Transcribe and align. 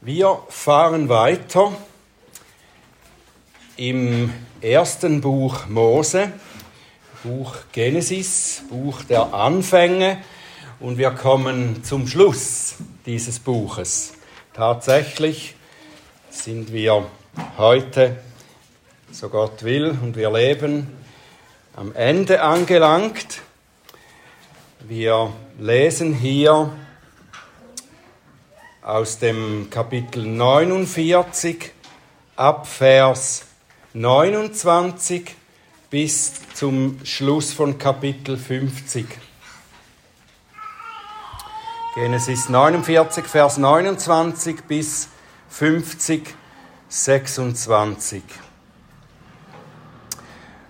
Wir 0.00 0.44
fahren 0.48 1.08
weiter 1.08 1.72
im 3.76 4.32
ersten 4.60 5.20
Buch 5.20 5.66
Mose, 5.66 6.30
Buch 7.24 7.56
Genesis, 7.72 8.62
Buch 8.70 9.02
der 9.02 9.34
Anfänge 9.34 10.22
und 10.78 10.98
wir 10.98 11.10
kommen 11.10 11.82
zum 11.82 12.06
Schluss 12.06 12.76
dieses 13.06 13.40
Buches. 13.40 14.12
Tatsächlich 14.54 15.56
sind 16.30 16.72
wir 16.72 17.04
heute, 17.56 18.18
so 19.10 19.28
Gott 19.28 19.64
will 19.64 19.98
und 20.00 20.14
wir 20.14 20.30
leben, 20.30 20.96
am 21.74 21.92
Ende 21.92 22.40
angelangt. 22.42 23.40
Wir 24.78 25.32
lesen 25.58 26.14
hier 26.14 26.72
aus 28.88 29.18
dem 29.18 29.68
Kapitel 29.68 30.24
49 30.24 31.72
ab 32.36 32.66
Vers 32.66 33.44
29 33.92 35.36
bis 35.90 36.32
zum 36.54 36.98
Schluss 37.04 37.52
von 37.52 37.76
Kapitel 37.76 38.38
50. 38.38 39.06
Genesis 41.94 42.48
49, 42.48 43.26
Vers 43.26 43.58
29 43.58 44.62
bis 44.64 45.10
50, 45.50 46.34
26. 46.88 48.22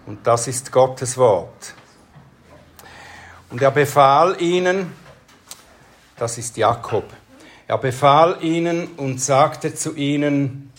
Und 0.07 0.27
das 0.27 0.49
ist 0.49 0.73
Gottes 0.73 1.17
Wort. 1.17 1.73
Und 3.51 3.63
er 3.63 3.71
befahl 3.71 4.43
ihnen, 4.43 4.93
das 6.17 6.37
ist 6.37 6.57
Jakob, 6.57 7.05
er 7.69 7.77
befahl 7.77 8.39
ihnen 8.41 8.89
und 8.97 9.21
sagte 9.21 9.75
zu 9.75 9.95
ihnen, 9.95 10.73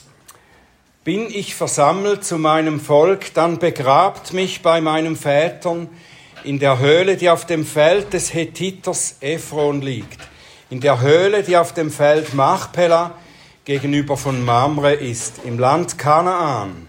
bin 1.03 1.27
ich 1.29 1.53
versammelt 1.53 2.25
zu 2.25 2.39
meinem 2.39 2.79
Volk, 2.79 3.33
dann 3.35 3.59
begrabt 3.59 4.33
mich 4.33 4.63
bei 4.63 4.81
meinen 4.81 5.15
Vätern 5.15 5.87
in 6.43 6.57
der 6.57 6.79
Höhle, 6.79 7.15
die 7.15 7.29
auf 7.29 7.45
dem 7.45 7.63
Feld 7.63 8.13
des 8.13 8.33
Hethiters 8.33 9.17
Ephron 9.21 9.81
liegt, 9.81 10.19
in 10.71 10.81
der 10.81 10.99
Höhle, 10.99 11.43
die 11.43 11.57
auf 11.57 11.73
dem 11.73 11.91
Feld 11.91 12.33
Machpela 12.33 13.11
gegenüber 13.65 14.17
von 14.17 14.43
Mamre 14.43 14.93
ist, 14.93 15.41
im 15.45 15.59
Land 15.59 15.99
Kanaan, 15.99 16.87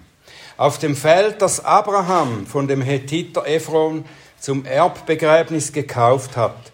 auf 0.57 0.79
dem 0.79 0.97
Feld, 0.97 1.43
das 1.43 1.63
Abraham 1.63 2.47
von 2.47 2.67
dem 2.69 2.81
Hethiter 2.81 3.47
Ephron 3.47 4.07
zum 4.39 4.65
Erbbegräbnis 4.65 5.75
gekauft 5.75 6.39
hat. 6.39 6.73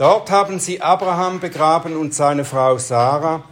Dort 0.00 0.30
haben 0.30 0.58
sie 0.60 0.80
Abraham 0.80 1.40
begraben 1.40 1.94
und 1.94 2.14
seine 2.14 2.46
Frau 2.46 2.78
Sarah. 2.78 3.42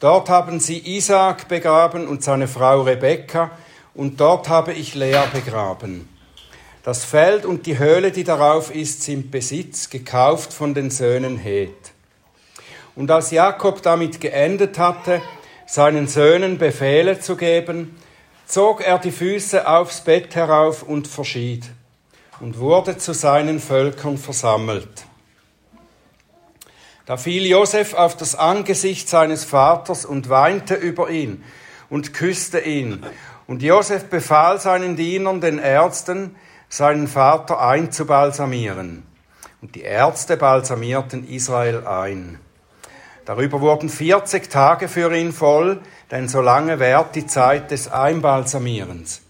Dort 0.00 0.28
haben 0.28 0.60
sie 0.60 0.80
Isaac 0.80 1.48
begraben 1.48 2.06
und 2.06 2.22
seine 2.22 2.46
Frau 2.46 2.82
Rebekka. 2.82 3.52
Und 3.94 4.20
dort 4.20 4.50
habe 4.50 4.74
ich 4.74 4.94
Lea 4.94 5.22
begraben. 5.32 6.06
Das 6.82 7.06
Feld 7.06 7.46
und 7.46 7.64
die 7.64 7.78
Höhle, 7.78 8.12
die 8.12 8.22
darauf 8.22 8.70
ist, 8.70 9.00
sind 9.02 9.30
Besitz, 9.30 9.88
gekauft 9.88 10.52
von 10.52 10.74
den 10.74 10.90
Söhnen 10.90 11.38
Het. 11.38 11.72
Und 12.94 13.10
als 13.10 13.30
Jakob 13.30 13.80
damit 13.80 14.20
geendet 14.20 14.78
hatte, 14.78 15.22
seinen 15.66 16.06
Söhnen 16.06 16.58
Befehle 16.58 17.18
zu 17.18 17.34
geben, 17.34 17.96
zog 18.44 18.82
er 18.82 18.98
die 18.98 19.10
Füße 19.10 19.66
aufs 19.66 20.02
Bett 20.02 20.34
herauf 20.34 20.82
und 20.82 21.08
verschied 21.08 21.64
und 22.40 22.58
wurde 22.58 22.98
zu 22.98 23.14
seinen 23.14 23.58
Völkern 23.58 24.18
versammelt. 24.18 25.07
Da 27.08 27.16
fiel 27.16 27.46
Josef 27.46 27.94
auf 27.94 28.18
das 28.18 28.34
Angesicht 28.34 29.08
seines 29.08 29.42
Vaters 29.42 30.04
und 30.04 30.28
weinte 30.28 30.74
über 30.74 31.08
ihn 31.08 31.42
und 31.88 32.12
küsste 32.12 32.60
ihn. 32.60 33.02
Und 33.46 33.62
Josef 33.62 34.10
befahl 34.10 34.60
seinen 34.60 34.94
Dienern, 34.94 35.40
den 35.40 35.58
Ärzten, 35.58 36.36
seinen 36.68 37.08
Vater 37.08 37.62
einzubalsamieren. 37.62 39.04
Und 39.62 39.74
die 39.74 39.80
Ärzte 39.80 40.36
balsamierten 40.36 41.26
Israel 41.26 41.86
ein. 41.86 42.38
Darüber 43.24 43.62
wurden 43.62 43.88
40 43.88 44.50
Tage 44.50 44.86
für 44.86 45.10
ihn 45.16 45.32
voll, 45.32 45.80
denn 46.10 46.28
so 46.28 46.42
lange 46.42 46.78
währt 46.78 47.14
die 47.14 47.26
Zeit 47.26 47.70
des 47.70 47.90
Einbalsamierens. 47.90 49.22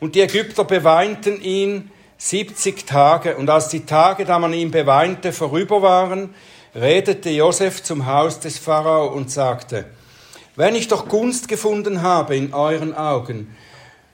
Und 0.00 0.16
die 0.16 0.22
Ägypter 0.22 0.64
beweinten 0.64 1.40
ihn 1.40 1.92
70 2.18 2.84
Tage, 2.84 3.36
und 3.36 3.48
als 3.48 3.68
die 3.68 3.86
Tage, 3.86 4.24
da 4.24 4.40
man 4.40 4.52
ihn 4.52 4.72
beweinte, 4.72 5.32
vorüber 5.32 5.82
waren, 5.82 6.34
redete 6.74 7.28
Josef 7.30 7.82
zum 7.82 8.06
Haus 8.06 8.40
des 8.40 8.58
Pharao 8.58 9.08
und 9.08 9.30
sagte, 9.30 9.84
wenn 10.56 10.74
ich 10.74 10.88
doch 10.88 11.08
Gunst 11.08 11.48
gefunden 11.48 12.02
habe 12.02 12.36
in 12.36 12.54
euren 12.54 12.96
Augen, 12.96 13.54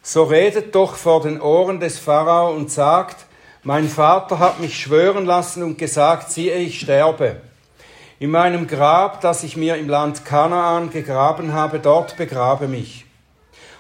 so 0.03 0.25
redet 0.25 0.75
doch 0.75 0.97
vor 0.97 1.23
den 1.23 1.41
Ohren 1.41 1.79
des 1.79 1.99
Pharao 1.99 2.53
und 2.53 2.71
sagt, 2.71 3.27
mein 3.63 3.89
Vater 3.89 4.39
hat 4.39 4.61
mich 4.61 4.81
schwören 4.81 5.25
lassen 5.25 5.63
und 5.63 5.79
gesagt, 5.79 6.33
siehe, 6.33 6.55
ich 6.57 6.81
sterbe. 6.81 7.41
In 8.19 8.31
meinem 8.31 8.67
Grab, 8.67 9.21
das 9.21 9.45
ich 9.45 9.57
mir 9.57 9.77
im 9.77 9.89
Land 9.89 10.25
Kanaan 10.25 10.91
gegraben 10.91 11.53
habe, 11.53 11.79
dort 11.79 12.17
begrabe 12.17 12.67
mich. 12.67 13.05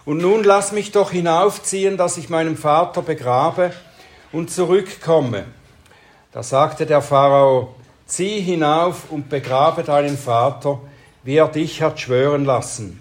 Und 0.05 0.19
nun 0.19 0.45
lass 0.45 0.71
mich 0.71 0.93
doch 0.93 1.10
hinaufziehen, 1.10 1.97
dass 1.97 2.16
ich 2.16 2.28
meinem 2.28 2.56
Vater 2.56 3.03
begrabe 3.03 3.72
und 4.31 4.50
zurückkomme. 4.50 5.45
Da 6.33 6.43
sagte 6.43 6.87
der 6.87 7.03
Pharao, 7.03 7.75
zieh 8.09 8.41
hinauf 8.41 9.11
und 9.11 9.29
begrabe 9.29 9.85
deinen 9.85 10.19
Vater, 10.19 10.81
wie 11.23 11.37
er 11.37 11.49
dich 11.49 11.83
hat 11.83 12.01
schwören 12.01 12.45
lassen. 12.45 13.01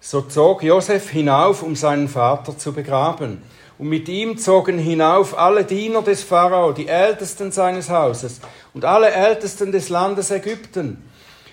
So 0.00 0.22
zog 0.22 0.62
Josef 0.62 1.10
hinauf, 1.10 1.62
um 1.62 1.74
seinen 1.74 2.08
Vater 2.08 2.56
zu 2.56 2.72
begraben. 2.72 3.42
Und 3.78 3.88
mit 3.88 4.08
ihm 4.08 4.38
zogen 4.38 4.78
hinauf 4.78 5.36
alle 5.36 5.64
Diener 5.64 6.00
des 6.00 6.22
Pharao, 6.22 6.72
die 6.72 6.86
Ältesten 6.88 7.52
seines 7.52 7.90
Hauses 7.90 8.40
und 8.72 8.84
alle 8.84 9.10
Ältesten 9.10 9.72
des 9.72 9.88
Landes 9.90 10.30
Ägypten 10.30 11.04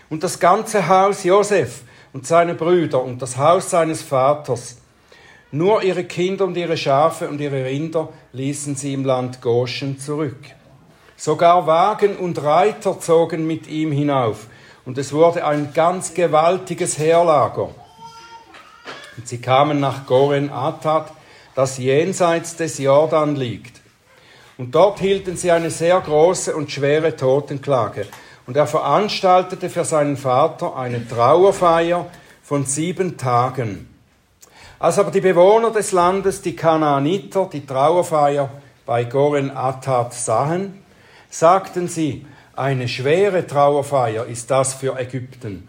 und 0.09 0.23
das 0.23 0.39
ganze 0.39 0.87
Haus 0.87 1.23
Josef 1.23 1.81
und 2.13 2.27
seine 2.27 2.53
Brüder 2.53 3.03
und 3.03 3.21
das 3.21 3.37
Haus 3.37 3.71
seines 3.71 4.03
Vaters. 4.03 4.77
Nur 5.51 5.83
ihre 5.83 6.03
Kinder 6.03 6.45
und 6.45 6.55
ihre 6.55 6.77
Schafe 6.77 7.27
und 7.27 7.41
ihre 7.41 7.65
Rinder 7.65 8.09
ließen 8.31 8.75
sie 8.75 8.93
im 8.93 9.03
Land 9.03 9.41
Goshen 9.41 9.99
zurück. 9.99 10.37
Sogar 11.15 11.67
Wagen 11.67 12.17
und 12.17 12.43
Reiter 12.43 12.99
zogen 12.99 13.47
mit 13.47 13.67
ihm 13.67 13.91
hinauf, 13.91 14.47
und 14.85 14.97
es 14.97 15.13
wurde 15.13 15.45
ein 15.45 15.73
ganz 15.73 16.13
gewaltiges 16.13 16.97
Heerlager. 16.97 17.69
Und 19.15 19.27
sie 19.27 19.39
kamen 19.39 19.79
nach 19.79 20.05
Goren 20.05 20.49
Atad, 20.49 21.11
das 21.55 21.77
jenseits 21.77 22.55
des 22.55 22.79
Jordan 22.79 23.35
liegt. 23.35 23.81
Und 24.57 24.75
dort 24.75 24.99
hielten 24.99 25.37
sie 25.37 25.51
eine 25.51 25.69
sehr 25.69 25.99
große 26.01 26.55
und 26.55 26.71
schwere 26.71 27.15
Totenklage. 27.15 28.07
Und 28.45 28.57
er 28.57 28.67
veranstaltete 28.67 29.69
für 29.69 29.85
seinen 29.85 30.17
Vater 30.17 30.75
eine 30.75 31.07
Trauerfeier 31.07 32.07
von 32.41 32.65
sieben 32.65 33.17
Tagen. 33.17 33.89
Als 34.79 34.99
aber 34.99 35.11
die 35.11 35.21
Bewohner 35.21 35.71
des 35.71 35.93
Landes, 35.93 36.41
die 36.41 36.55
Kanaaniter, 36.55 37.49
die 37.51 37.65
Trauerfeier 37.65 38.49
bei 38.85 39.05
Goren 39.05 39.55
Atad 39.55 40.13
sahen, 40.13 40.82
sagten 41.33 41.87
sie, 41.87 42.25
eine 42.55 42.87
schwere 42.87 43.47
Trauerfeier 43.47 44.25
ist 44.25 44.51
das 44.51 44.75
für 44.75 44.99
Ägypten. 44.99 45.67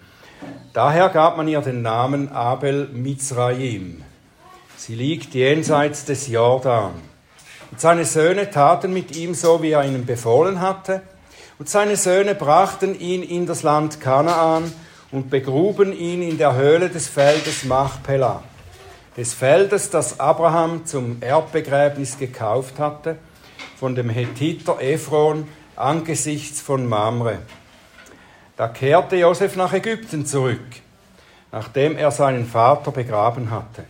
Daher 0.74 1.08
gab 1.08 1.38
man 1.38 1.48
ihr 1.48 1.62
den 1.62 1.80
Namen 1.80 2.30
Abel 2.30 2.88
Mizraim. 2.92 4.04
Sie 4.76 4.94
liegt 4.94 5.32
jenseits 5.32 6.04
des 6.04 6.28
Jordan. 6.28 6.92
Und 7.70 7.80
seine 7.80 8.04
Söhne 8.04 8.50
taten 8.50 8.92
mit 8.92 9.16
ihm 9.16 9.32
so, 9.32 9.62
wie 9.62 9.70
er 9.70 9.84
ihnen 9.86 10.04
befohlen 10.04 10.60
hatte. 10.60 11.00
Und 11.58 11.70
seine 11.70 11.96
Söhne 11.96 12.34
brachten 12.34 12.98
ihn 12.98 13.22
in 13.22 13.46
das 13.46 13.62
Land 13.62 14.00
Kanaan 14.00 14.70
und 15.12 15.30
begruben 15.30 15.98
ihn 15.98 16.20
in 16.20 16.36
der 16.36 16.56
Höhle 16.56 16.90
des 16.90 17.08
Feldes 17.08 17.64
Machpelah, 17.64 18.42
des 19.16 19.32
Feldes, 19.32 19.88
das 19.88 20.20
Abraham 20.20 20.84
zum 20.84 21.22
Erbbegräbnis 21.22 22.18
gekauft 22.18 22.78
hatte 22.78 23.16
von 23.78 23.94
dem 23.94 24.10
Hethiter 24.10 24.80
Ephron 24.80 25.46
angesichts 25.76 26.60
von 26.60 26.86
Mamre. 26.86 27.38
Da 28.56 28.68
kehrte 28.68 29.16
Josef 29.16 29.56
nach 29.56 29.72
Ägypten 29.72 30.26
zurück, 30.26 30.60
nachdem 31.50 31.96
er 31.96 32.10
seinen 32.10 32.46
Vater 32.46 32.92
begraben 32.92 33.50
hatte. 33.50 33.84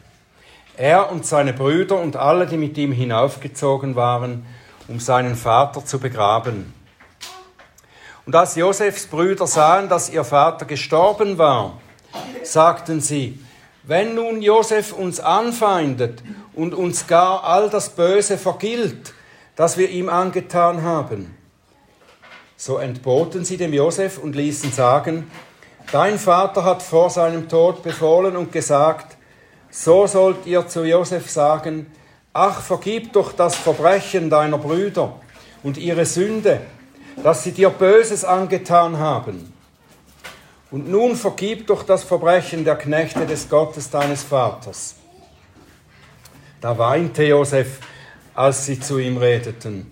Er 0.77 1.13
und 1.13 1.25
seine 1.25 1.53
Brüder 1.53 2.01
und 2.01 2.17
alle, 2.17 2.47
die 2.47 2.57
mit 2.57 2.77
ihm 2.79 2.93
hinaufgezogen 2.93 3.95
waren, 3.95 4.45
um 4.89 4.99
seinen 5.01 5.37
Vater 5.37 5.85
zu 5.85 5.99
begraben. 5.99 6.73
Und 8.27 8.35
als 8.35 8.57
Josefs 8.57 9.07
Brüder 9.07 9.47
sahen, 9.47 9.89
dass 9.89 10.11
ihr 10.11 10.25
Vater 10.25 10.65
gestorben 10.65 11.39
war, 11.39 11.79
sagten 12.43 13.01
sie, 13.01 13.39
wenn 13.83 14.15
nun 14.15 14.41
Josef 14.41 14.93
uns 14.93 15.21
anfeindet 15.21 16.23
und 16.55 16.75
uns 16.75 17.07
gar 17.07 17.45
all 17.45 17.69
das 17.69 17.91
Böse 17.91 18.39
vergilt, 18.39 19.14
das 19.57 19.79
wir 19.79 19.91
ihm 19.91 20.09
angetan 20.09 20.83
haben. 20.83 21.37
So 22.57 22.79
entboten 22.79 23.45
sie 23.45 23.57
dem 23.57 23.73
Josef 23.73 24.19
und 24.19 24.35
ließen 24.35 24.73
sagen, 24.73 25.31
Dein 25.93 26.19
Vater 26.19 26.65
hat 26.65 26.83
vor 26.83 27.11
seinem 27.11 27.49
Tod 27.49 27.83
befohlen 27.83 28.37
und 28.37 28.51
gesagt, 28.51 29.17
so 29.71 30.07
sollt 30.07 30.47
ihr 30.47 30.67
zu 30.67 30.85
Josef 30.85 31.31
sagen, 31.31 31.87
ach, 32.33 32.61
vergib 32.61 33.13
doch 33.13 33.33
das 33.33 33.55
Verbrechen 33.55 34.31
deiner 34.31 34.59
Brüder 34.59 35.21
und 35.63 35.77
ihre 35.77 36.05
Sünde, 36.07 36.61
dass 37.23 37.45
sie 37.45 37.53
dir 37.53 37.71
Böses 37.71 38.25
angetan 38.25 38.99
haben. 38.99 39.53
Und 40.71 40.89
nun 40.89 41.15
vergib 41.15 41.69
doch 41.69 41.85
das 41.85 42.03
Verbrechen 42.03 42.65
der 42.65 42.77
Knechte 42.77 43.27
des 43.27 43.49
Gottes 43.49 43.91
deines 43.91 44.25
Vaters. 44.25 44.97
Da 46.61 46.77
weinte 46.77 47.25
Josef, 47.25 47.79
als 48.35 48.67
sie 48.67 48.81
zu 48.81 48.99
ihm 48.99 49.17
redeten. 49.17 49.91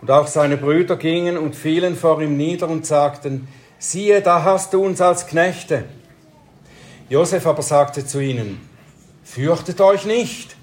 Und 0.00 0.10
auch 0.10 0.26
seine 0.26 0.56
Brüder 0.56 0.96
gingen 0.96 1.36
und 1.36 1.54
fielen 1.54 1.96
vor 1.96 2.20
ihm 2.22 2.36
nieder 2.36 2.68
und 2.68 2.86
sagten, 2.86 3.48
siehe, 3.78 4.20
da 4.22 4.44
hast 4.44 4.72
du 4.72 4.84
uns 4.84 5.00
als 5.00 5.26
Knechte. 5.26 5.84
Josef 7.08 7.46
aber 7.46 7.62
sagte 7.62 8.06
zu 8.06 8.20
ihnen, 8.20 8.60
fürchtet 9.24 9.80
euch 9.80 10.04
nicht, 10.06 10.56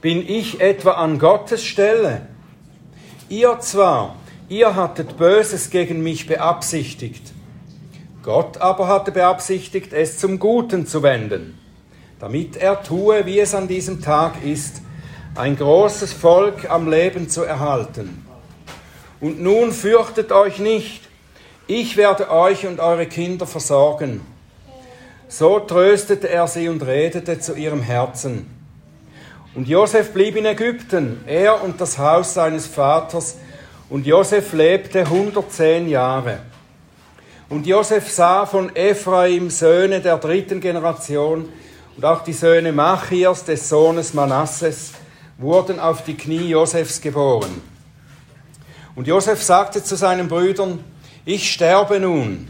bin 0.00 0.26
ich 0.26 0.60
etwa 0.60 0.92
an 0.92 1.18
Gottes 1.18 1.64
Stelle? 1.64 2.22
Ihr 3.28 3.58
zwar, 3.60 4.16
ihr 4.48 4.74
hattet 4.76 5.16
Böses 5.16 5.70
gegen 5.70 6.02
mich 6.02 6.26
beabsichtigt, 6.26 7.32
Gott 8.22 8.58
aber 8.58 8.86
hatte 8.86 9.12
beabsichtigt, 9.12 9.92
es 9.92 10.18
zum 10.18 10.38
Guten 10.38 10.86
zu 10.86 11.02
wenden, 11.02 11.58
damit 12.18 12.56
er 12.56 12.82
tue, 12.82 13.24
wie 13.26 13.40
es 13.40 13.54
an 13.54 13.66
diesem 13.66 14.02
Tag 14.02 14.44
ist, 14.44 14.82
ein 15.34 15.56
großes 15.56 16.12
Volk 16.12 16.68
am 16.68 16.90
Leben 16.90 17.28
zu 17.28 17.44
erhalten. 17.44 18.26
Und 19.20 19.40
nun 19.40 19.72
fürchtet 19.72 20.32
euch 20.32 20.58
nicht, 20.58 21.02
ich 21.66 21.96
werde 21.96 22.30
euch 22.30 22.66
und 22.66 22.80
eure 22.80 23.06
Kinder 23.06 23.46
versorgen. 23.46 24.22
So 25.28 25.60
tröstete 25.60 26.28
er 26.28 26.48
sie 26.48 26.68
und 26.68 26.84
redete 26.84 27.38
zu 27.38 27.54
ihrem 27.54 27.82
Herzen. 27.82 28.50
Und 29.54 29.68
Josef 29.68 30.12
blieb 30.12 30.36
in 30.36 30.46
Ägypten, 30.46 31.20
er 31.26 31.62
und 31.62 31.80
das 31.80 31.98
Haus 31.98 32.34
seines 32.34 32.66
Vaters, 32.66 33.36
und 33.88 34.06
Josef 34.06 34.52
lebte 34.52 35.00
110 35.00 35.88
Jahre. 35.88 36.40
Und 37.48 37.66
Josef 37.66 38.10
sah 38.10 38.46
von 38.46 38.74
Ephraim 38.74 39.50
Söhne 39.50 40.00
der 40.00 40.18
dritten 40.18 40.60
Generation 40.60 41.48
und 41.96 42.04
auch 42.04 42.22
die 42.22 42.32
Söhne 42.32 42.72
Machias 42.72 43.44
des 43.44 43.68
Sohnes 43.68 44.14
Manasses 44.14 44.92
wurden 45.40 45.80
auf 45.80 46.04
die 46.04 46.16
Knie 46.16 46.48
Josefs 46.48 47.00
geboren. 47.00 47.62
Und 48.94 49.06
Josef 49.06 49.42
sagte 49.42 49.82
zu 49.82 49.96
seinen 49.96 50.28
Brüdern, 50.28 50.84
ich 51.24 51.50
sterbe 51.50 51.98
nun, 51.98 52.48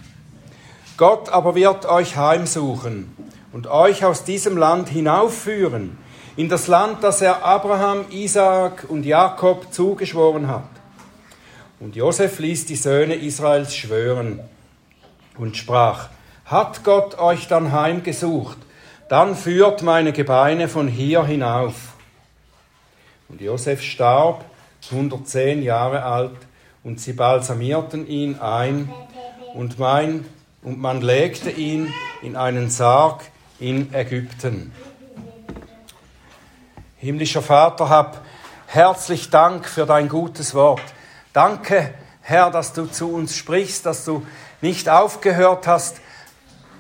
Gott 0.96 1.28
aber 1.28 1.54
wird 1.54 1.86
euch 1.86 2.16
heimsuchen 2.16 3.14
und 3.52 3.68
euch 3.68 4.04
aus 4.04 4.24
diesem 4.24 4.56
Land 4.56 4.88
hinaufführen, 4.88 5.98
in 6.36 6.48
das 6.48 6.66
Land, 6.66 7.04
das 7.04 7.22
er 7.22 7.44
Abraham, 7.44 8.06
Isaak 8.10 8.86
und 8.88 9.04
Jakob 9.04 9.72
zugeschworen 9.72 10.48
hat. 10.48 10.68
Und 11.78 11.96
Josef 11.96 12.38
ließ 12.38 12.66
die 12.66 12.76
Söhne 12.76 13.14
Israels 13.14 13.74
schwören 13.74 14.40
und 15.38 15.56
sprach, 15.56 16.08
hat 16.44 16.82
Gott 16.82 17.18
euch 17.18 17.46
dann 17.46 17.72
heimgesucht, 17.72 18.58
dann 19.08 19.36
führt 19.36 19.82
meine 19.82 20.12
Gebeine 20.12 20.68
von 20.68 20.88
hier 20.88 21.24
hinauf. 21.24 21.74
Und 23.30 23.40
Josef 23.40 23.80
starb, 23.80 24.44
110 24.90 25.62
Jahre 25.62 26.02
alt, 26.02 26.36
und 26.82 27.00
sie 27.00 27.12
balsamierten 27.12 28.06
ihn 28.08 28.40
ein 28.40 28.90
und, 29.54 29.78
mein, 29.78 30.24
und 30.62 30.80
man 30.80 31.00
legte 31.00 31.50
ihn 31.50 31.92
in 32.22 32.36
einen 32.36 32.70
Sarg 32.70 33.22
in 33.60 33.94
Ägypten. 33.94 34.72
Himmlischer 36.96 37.42
Vater, 37.42 37.88
hab 37.88 38.22
herzlich 38.66 39.30
Dank 39.30 39.68
für 39.68 39.86
dein 39.86 40.08
gutes 40.08 40.54
Wort. 40.54 40.82
Danke, 41.32 41.94
Herr, 42.22 42.50
dass 42.50 42.72
du 42.72 42.86
zu 42.86 43.12
uns 43.12 43.36
sprichst, 43.36 43.86
dass 43.86 44.04
du 44.04 44.26
nicht 44.60 44.88
aufgehört 44.88 45.68
hast, 45.68 46.00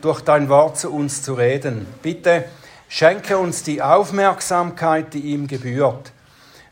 durch 0.00 0.20
dein 0.22 0.48
Wort 0.48 0.78
zu 0.78 0.92
uns 0.92 1.22
zu 1.22 1.34
reden. 1.34 1.86
Bitte 2.02 2.46
schenke 2.88 3.38
uns 3.38 3.62
die 3.62 3.82
Aufmerksamkeit, 3.82 5.14
die 5.14 5.20
ihm 5.20 5.46
gebührt. 5.46 6.12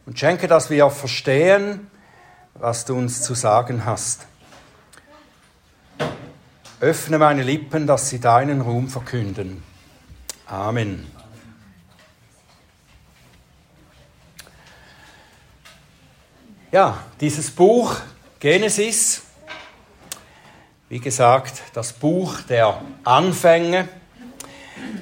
Und 0.08 0.19
schenke, 0.19 0.49
dass 0.49 0.70
wir 0.70 0.88
verstehen, 0.88 1.90
was 2.55 2.87
du 2.87 2.96
uns 2.96 3.20
zu 3.20 3.34
sagen 3.34 3.84
hast. 3.84 4.26
Öffne 6.81 7.19
meine 7.19 7.43
Lippen, 7.43 7.87
dass 7.87 8.08
sie 8.08 8.19
deinen 8.19 8.62
Ruhm 8.62 8.88
verkünden. 8.88 9.62
Amen. 10.46 11.06
Ja, 16.72 17.04
dieses 17.20 17.50
Buch 17.50 17.96
Genesis, 18.40 19.25
wie 20.88 21.00
gesagt, 21.00 21.64
das 21.75 21.93
Buch 21.93 22.40
der 22.49 22.81
Anfänge, 23.04 23.90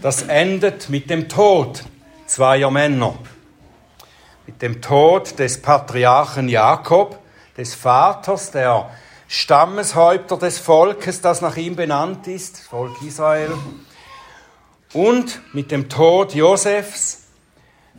das 0.02 0.22
endet 0.22 0.88
mit 0.88 1.08
dem 1.10 1.28
Tod 1.28 1.84
zweier 2.26 2.72
Männer. 2.72 3.16
Mit 4.46 4.62
dem 4.62 4.80
Tod 4.80 5.40
des 5.40 5.60
Patriarchen 5.60 6.48
Jakob 6.48 7.18
des 7.56 7.74
Vaters, 7.74 8.52
der 8.52 8.90
Stammeshäupter 9.26 10.36
des 10.36 10.60
Volkes, 10.60 11.20
das 11.20 11.40
nach 11.40 11.56
ihm 11.56 11.74
benannt 11.74 12.28
ist, 12.28 12.60
Volk 12.60 13.02
Israel, 13.02 13.52
und 14.92 15.40
mit 15.52 15.72
dem 15.72 15.88
Tod 15.88 16.32
Josefs, 16.32 17.24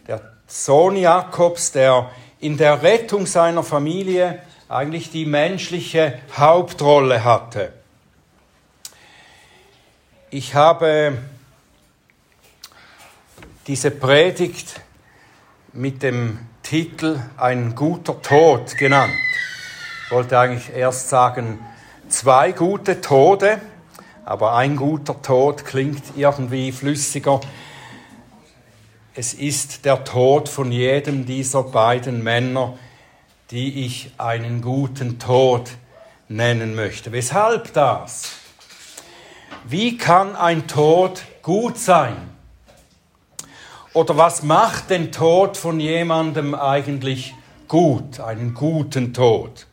der 0.07 0.21
Sohn 0.47 0.95
Jakobs, 0.95 1.73
der 1.73 2.11
in 2.39 2.55
der 2.55 2.81
Rettung 2.81 3.25
seiner 3.25 3.63
Familie 3.63 4.41
eigentlich 4.69 5.11
die 5.11 5.25
menschliche 5.25 6.19
Hauptrolle 6.37 7.25
hatte. 7.25 7.73
Ich 10.29 10.55
habe 10.55 11.17
diese 13.67 13.91
Predigt 13.91 14.79
mit 15.73 16.03
dem 16.03 16.39
Titel 16.63 17.19
Ein 17.37 17.75
guter 17.75 18.21
Tod 18.21 18.77
genannt. 18.77 19.13
Ich 20.05 20.11
wollte 20.11 20.39
eigentlich 20.39 20.73
erst 20.73 21.09
sagen, 21.09 21.59
zwei 22.09 22.51
gute 22.51 23.01
Tode, 23.01 23.59
aber 24.25 24.55
ein 24.55 24.75
guter 24.75 25.21
Tod 25.21 25.65
klingt 25.65 26.03
irgendwie 26.15 26.71
flüssiger. 26.71 27.41
Es 29.13 29.33
ist 29.33 29.85
der 29.85 30.03
Tod 30.03 30.47
von 30.47 30.71
jedem 30.71 31.25
dieser 31.25 31.63
beiden 31.63 32.23
Männer, 32.23 32.77
die 33.51 33.85
ich 33.85 34.11
einen 34.17 34.61
guten 34.61 35.19
Tod 35.19 35.71
nennen 36.29 36.75
möchte. 36.75 37.11
Weshalb 37.11 37.73
das? 37.73 38.33
Wie 39.65 39.97
kann 39.97 40.35
ein 40.35 40.67
Tod 40.67 41.23
gut 41.41 41.77
sein? 41.77 42.36
Oder 43.97 44.15
was 44.15 44.43
macht 44.43 44.91
den 44.91 45.11
Tod 45.11 45.57
von 45.57 45.79
jemandem 45.79 46.53
eigentlich 46.53 47.33
gut, 47.67 48.19
einen 48.19 48.53
guten 48.53 49.11
Tod? 49.11 49.65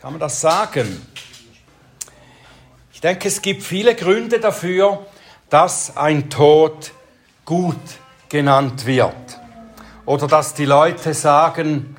Kann 0.00 0.12
man 0.12 0.20
das 0.20 0.40
sagen? 0.40 1.06
Ich 2.94 3.02
denke, 3.02 3.28
es 3.28 3.42
gibt 3.42 3.62
viele 3.62 3.94
Gründe 3.94 4.40
dafür, 4.40 5.04
dass 5.50 5.98
ein 5.98 6.30
Tod 6.30 6.92
gut 7.44 7.76
genannt 8.30 8.86
wird. 8.86 9.38
Oder 10.06 10.28
dass 10.28 10.54
die 10.54 10.64
Leute 10.64 11.12
sagen, 11.12 11.94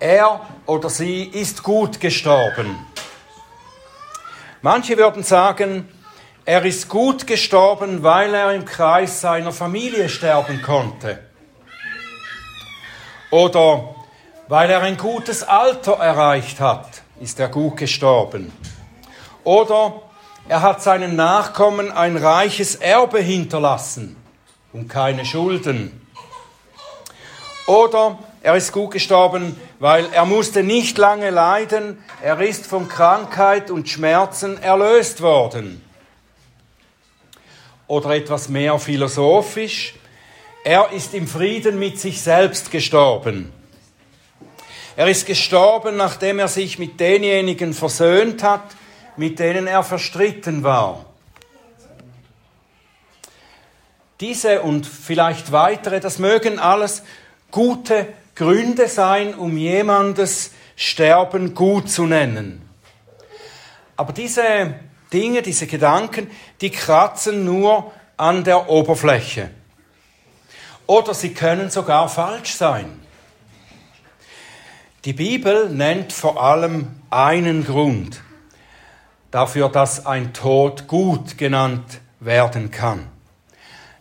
er 0.00 0.40
oder 0.66 0.90
sie 0.90 1.22
ist 1.22 1.62
gut 1.62 2.00
gestorben. 2.00 2.76
Manche 4.62 4.96
würden 4.96 5.22
sagen, 5.22 5.88
er 6.44 6.64
ist 6.64 6.88
gut 6.88 7.26
gestorben, 7.26 8.02
weil 8.02 8.34
er 8.34 8.52
im 8.52 8.64
Kreis 8.64 9.20
seiner 9.20 9.52
Familie 9.52 10.08
sterben 10.08 10.62
konnte. 10.62 11.18
Oder 13.30 13.94
weil 14.48 14.70
er 14.70 14.82
ein 14.82 14.96
gutes 14.96 15.42
Alter 15.42 15.94
erreicht 15.94 16.60
hat 16.60 17.04
ist 17.20 17.38
er 17.40 17.48
gut 17.48 17.76
gestorben. 17.76 18.52
Oder 19.44 20.02
er 20.48 20.62
hat 20.62 20.82
seinen 20.82 21.16
Nachkommen 21.16 21.92
ein 21.92 22.16
reiches 22.16 22.76
Erbe 22.76 23.20
hinterlassen 23.20 24.16
und 24.72 24.88
keine 24.88 25.24
Schulden. 25.24 26.06
Oder 27.66 28.18
er 28.42 28.56
ist 28.56 28.72
gut 28.72 28.90
gestorben, 28.90 29.58
weil 29.78 30.06
er 30.12 30.26
musste 30.26 30.62
nicht 30.62 30.98
lange 30.98 31.30
leiden, 31.30 32.02
er 32.22 32.40
ist 32.40 32.66
von 32.66 32.88
Krankheit 32.88 33.70
und 33.70 33.88
Schmerzen 33.88 34.62
erlöst 34.62 35.22
worden. 35.22 35.80
Oder 37.86 38.10
etwas 38.10 38.48
mehr 38.48 38.78
philosophisch, 38.78 39.94
er 40.64 40.90
ist 40.92 41.12
im 41.14 41.28
Frieden 41.28 41.78
mit 41.78 42.00
sich 42.00 42.22
selbst 42.22 42.70
gestorben. 42.70 43.52
Er 44.96 45.08
ist 45.08 45.26
gestorben, 45.26 45.96
nachdem 45.96 46.38
er 46.38 46.48
sich 46.48 46.78
mit 46.78 46.98
denjenigen 47.00 47.74
versöhnt 47.74 48.42
hat, 48.42 48.74
mit 49.16 49.38
denen 49.38 49.66
er 49.66 49.82
verstritten 49.82 50.62
war. 50.62 51.04
diese 54.24 54.62
und 54.62 54.86
vielleicht 54.86 55.52
weitere, 55.52 56.00
das 56.00 56.18
mögen 56.18 56.58
alles 56.58 57.02
gute 57.50 58.06
Gründe 58.34 58.88
sein, 58.88 59.34
um 59.34 59.56
jemandes 59.56 60.52
Sterben 60.76 61.54
gut 61.54 61.90
zu 61.90 62.06
nennen. 62.06 62.62
Aber 63.96 64.14
diese 64.14 64.74
Dinge, 65.14 65.40
diese 65.40 65.66
Gedanken, 65.66 66.30
die 66.60 66.70
kratzen 66.70 67.44
nur 67.44 67.92
an 68.16 68.44
der 68.44 68.68
Oberfläche. 68.68 69.50
Oder 70.86 71.14
sie 71.14 71.32
können 71.32 71.70
sogar 71.70 72.08
falsch 72.08 72.54
sein. 72.54 73.00
Die 75.04 75.12
Bibel 75.12 75.70
nennt 75.70 76.12
vor 76.12 76.42
allem 76.42 76.88
einen 77.10 77.64
Grund 77.64 78.22
dafür, 79.30 79.68
dass 79.68 80.06
ein 80.06 80.32
Tod 80.32 80.86
gut 80.86 81.38
genannt 81.38 82.00
werden 82.20 82.70
kann. 82.70 83.06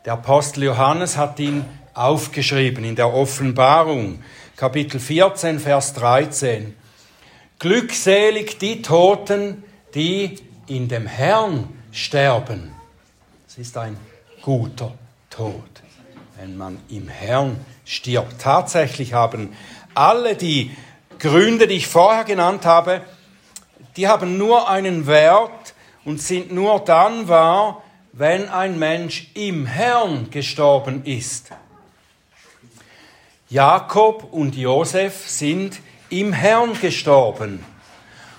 Der 0.06 0.14
Apostel 0.14 0.64
Johannes 0.64 1.18
hat 1.18 1.40
ihn 1.40 1.66
aufgeschrieben 1.94 2.84
in 2.84 2.96
der 2.96 3.14
Offenbarung, 3.14 4.24
Kapitel 4.56 5.00
14, 5.00 5.60
Vers 5.60 5.94
13. 5.94 6.76
Glückselig 7.60 8.60
die 8.60 8.82
Toten, 8.82 9.64
die 9.96 10.38
in 10.68 10.88
dem 10.88 11.08
Herrn 11.08 11.70
sterben. 11.92 12.74
Es 13.48 13.58
ist 13.58 13.78
ein 13.78 13.98
guter 14.42 14.94
Tod, 15.30 15.64
wenn 16.38 16.58
man 16.58 16.80
im 16.90 17.08
Herrn 17.08 17.64
stirbt. 17.86 18.42
Tatsächlich 18.42 19.14
haben 19.14 19.56
alle 19.94 20.36
die 20.36 20.72
Gründe, 21.20 21.68
die 21.68 21.76
ich 21.76 21.88
vorher 21.88 22.24
genannt 22.24 22.66
habe, 22.66 23.02
die 23.96 24.08
haben 24.08 24.38
nur 24.38 24.70
einen 24.70 25.06
Wert 25.08 25.74
und 26.04 26.22
sind 26.22 26.52
nur 26.52 26.80
dann 26.80 27.28
wahr, 27.28 27.84
wenn 28.12 28.50
ein 28.50 28.78
Mensch 28.80 29.32
im 29.34 29.66
Herrn 29.66 30.30
gestorben 30.30 31.06
ist. 31.06 31.52
Jakob 33.50 34.34
und 34.34 34.56
Josef 34.56 35.30
sind 35.30 35.80
im 36.10 36.34
Herrn 36.34 36.74
gestorben. 36.80 37.64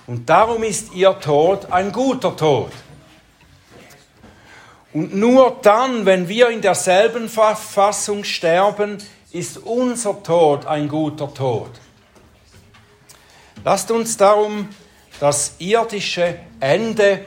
Und 0.07 0.29
darum 0.29 0.63
ist 0.63 0.93
ihr 0.93 1.19
Tod 1.19 1.71
ein 1.71 1.91
guter 1.91 2.35
Tod. 2.35 2.71
Und 4.93 5.15
nur 5.15 5.59
dann, 5.61 6.05
wenn 6.05 6.29
wir 6.29 6.49
in 6.49 6.61
derselben 6.61 7.27
Verfassung 7.27 8.23
sterben, 8.23 8.99
ist 9.31 9.57
unser 9.57 10.23
Tod 10.23 10.65
ein 10.65 10.87
guter 10.87 11.33
Tod. 11.33 11.69
Lasst 13.63 13.91
uns 13.91 14.15
darum 14.15 14.69
das 15.19 15.55
irdische 15.59 16.39
Ende 16.59 17.25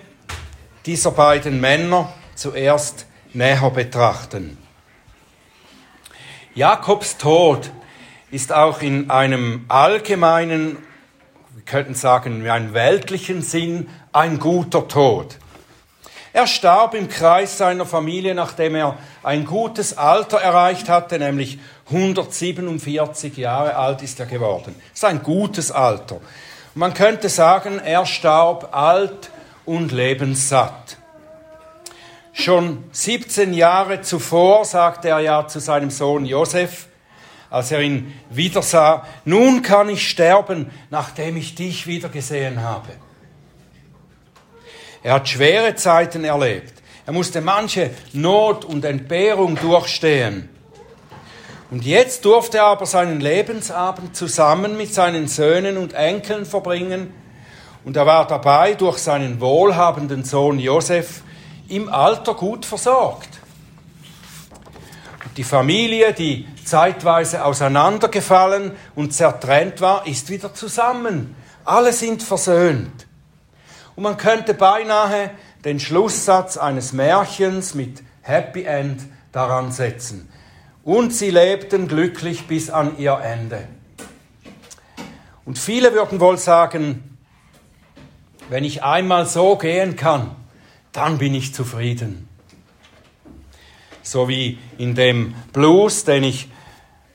dieser 0.86 1.10
beiden 1.10 1.60
Männer 1.60 2.12
zuerst 2.34 3.06
näher 3.34 3.70
betrachten. 3.70 4.56
Jakobs 6.54 7.18
Tod 7.18 7.70
ist 8.30 8.52
auch 8.52 8.82
in 8.82 9.10
einem 9.10 9.66
allgemeinen 9.68 10.78
könnten 11.66 11.94
sagen, 11.94 12.40
in 12.40 12.50
einem 12.50 12.74
weltlichen 12.74 13.42
Sinn 13.42 13.88
ein 14.12 14.38
guter 14.38 14.88
Tod. 14.88 15.36
Er 16.32 16.46
starb 16.46 16.94
im 16.94 17.08
Kreis 17.08 17.58
seiner 17.58 17.86
Familie, 17.86 18.34
nachdem 18.34 18.74
er 18.74 18.98
ein 19.22 19.44
gutes 19.44 19.96
Alter 19.96 20.38
erreicht 20.38 20.88
hatte, 20.88 21.18
nämlich 21.18 21.58
147 21.90 23.36
Jahre 23.36 23.76
alt 23.76 24.02
ist 24.02 24.20
er 24.20 24.26
geworden. 24.26 24.74
Das 24.90 24.98
ist 24.98 25.04
ein 25.04 25.22
gutes 25.22 25.70
Alter. 25.70 26.20
Man 26.74 26.94
könnte 26.94 27.28
sagen, 27.28 27.78
er 27.78 28.06
starb 28.06 28.76
alt 28.76 29.30
und 29.64 29.90
lebenssatt. 29.90 30.98
Schon 32.32 32.84
17 32.92 33.52
Jahre 33.52 34.02
zuvor 34.02 34.64
sagte 34.64 35.08
er 35.08 35.18
ja 35.18 35.48
zu 35.48 35.58
seinem 35.58 35.90
Sohn 35.90 36.24
Josef, 36.24 36.86
als 37.50 37.72
er 37.72 37.80
ihn 37.80 38.12
wieder 38.30 38.62
sah, 38.62 39.06
nun 39.24 39.62
kann 39.62 39.88
ich 39.88 40.08
sterben, 40.08 40.70
nachdem 40.90 41.36
ich 41.36 41.54
dich 41.54 41.86
wieder 41.86 42.08
gesehen 42.08 42.62
habe. 42.62 42.88
Er 45.02 45.14
hat 45.14 45.28
schwere 45.28 45.74
Zeiten 45.74 46.24
erlebt. 46.24 46.74
Er 47.06 47.12
musste 47.12 47.40
manche 47.40 47.90
Not 48.12 48.64
und 48.64 48.84
Entbehrung 48.84 49.56
durchstehen. 49.56 50.50
Und 51.70 51.84
jetzt 51.84 52.24
durfte 52.24 52.58
er 52.58 52.66
aber 52.66 52.86
seinen 52.86 53.20
Lebensabend 53.20 54.16
zusammen 54.16 54.76
mit 54.76 54.92
seinen 54.92 55.28
Söhnen 55.28 55.76
und 55.76 55.92
Enkeln 55.92 56.46
verbringen. 56.46 57.12
Und 57.84 57.96
er 57.96 58.06
war 58.06 58.26
dabei 58.26 58.74
durch 58.74 58.98
seinen 58.98 59.40
wohlhabenden 59.40 60.24
Sohn 60.24 60.58
Josef 60.58 61.22
im 61.68 61.88
Alter 61.88 62.34
gut 62.34 62.66
versorgt. 62.66 63.37
Die 65.38 65.44
Familie, 65.44 66.12
die 66.14 66.48
zeitweise 66.64 67.44
auseinandergefallen 67.44 68.72
und 68.96 69.14
zertrennt 69.14 69.80
war, 69.80 70.04
ist 70.04 70.30
wieder 70.30 70.52
zusammen. 70.52 71.36
Alle 71.64 71.92
sind 71.92 72.24
versöhnt. 72.24 73.06
Und 73.94 74.02
man 74.02 74.16
könnte 74.16 74.52
beinahe 74.52 75.30
den 75.64 75.78
Schlusssatz 75.78 76.56
eines 76.56 76.92
Märchens 76.92 77.76
mit 77.76 78.02
Happy 78.22 78.64
End 78.64 79.00
daran 79.30 79.70
setzen. 79.70 80.28
Und 80.82 81.14
sie 81.14 81.30
lebten 81.30 81.86
glücklich 81.86 82.48
bis 82.48 82.68
an 82.68 82.98
ihr 82.98 83.20
Ende. 83.22 83.68
Und 85.44 85.56
viele 85.56 85.94
würden 85.94 86.18
wohl 86.18 86.36
sagen, 86.36 87.16
wenn 88.48 88.64
ich 88.64 88.82
einmal 88.82 89.24
so 89.24 89.54
gehen 89.54 89.94
kann, 89.94 90.34
dann 90.90 91.18
bin 91.18 91.32
ich 91.32 91.54
zufrieden. 91.54 92.27
So 94.02 94.28
wie 94.28 94.58
in 94.78 94.94
dem 94.94 95.34
Blues, 95.52 96.04
den 96.04 96.24
ich 96.24 96.48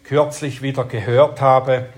kürzlich 0.04 0.62
wieder 0.62 0.86
gehört 0.86 1.42
habe. 1.42 1.90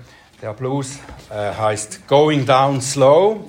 Der 0.42 0.52
Blues 0.52 0.98
äh, 1.30 1.52
heißt 1.54 2.06
Going 2.08 2.46
Down 2.46 2.80
Slow. 2.80 3.44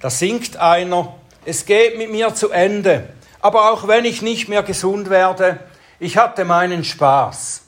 Da 0.00 0.10
singt 0.10 0.56
einer, 0.56 1.14
es 1.44 1.66
geht 1.66 1.98
mit 1.98 2.10
mir 2.10 2.34
zu 2.34 2.50
Ende, 2.50 3.08
aber 3.40 3.72
auch 3.72 3.88
wenn 3.88 4.04
ich 4.04 4.22
nicht 4.22 4.48
mehr 4.48 4.62
gesund 4.62 5.10
werde, 5.10 5.60
ich 5.98 6.16
hatte 6.16 6.44
meinen 6.44 6.84
Spaß. 6.84 7.62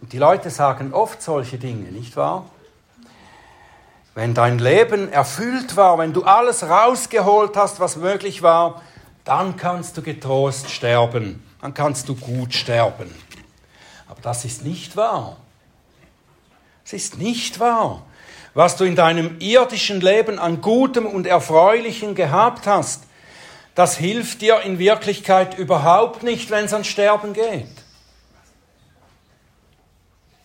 Und 0.00 0.12
die 0.12 0.18
Leute 0.18 0.50
sagen 0.50 0.92
oft 0.92 1.22
solche 1.22 1.58
Dinge, 1.58 1.90
nicht 1.90 2.16
wahr? 2.16 2.46
Wenn 4.14 4.34
dein 4.34 4.58
Leben 4.58 5.10
erfüllt 5.10 5.76
war, 5.76 5.98
wenn 5.98 6.12
du 6.12 6.24
alles 6.24 6.62
rausgeholt 6.62 7.56
hast, 7.56 7.80
was 7.80 7.96
möglich 7.96 8.42
war, 8.42 8.82
dann 9.24 9.56
kannst 9.56 9.96
du 9.96 10.02
getrost 10.02 10.70
sterben, 10.70 11.42
dann 11.60 11.74
kannst 11.74 12.08
du 12.08 12.14
gut 12.14 12.54
sterben. 12.54 13.14
Aber 14.08 14.20
das 14.22 14.44
ist 14.44 14.64
nicht 14.64 14.96
wahr. 14.96 15.36
Es 16.84 16.92
ist 16.92 17.18
nicht 17.18 17.60
wahr. 17.60 18.04
Was 18.54 18.76
du 18.76 18.84
in 18.84 18.96
deinem 18.96 19.38
irdischen 19.38 20.00
Leben 20.00 20.38
an 20.38 20.60
Gutem 20.60 21.06
und 21.06 21.26
Erfreulichem 21.26 22.14
gehabt 22.14 22.66
hast, 22.66 23.04
das 23.76 23.96
hilft 23.96 24.42
dir 24.42 24.62
in 24.62 24.78
Wirklichkeit 24.78 25.56
überhaupt 25.56 26.22
nicht, 26.22 26.50
wenn 26.50 26.64
es 26.64 26.72
ans 26.72 26.88
Sterben 26.88 27.32
geht. 27.32 27.68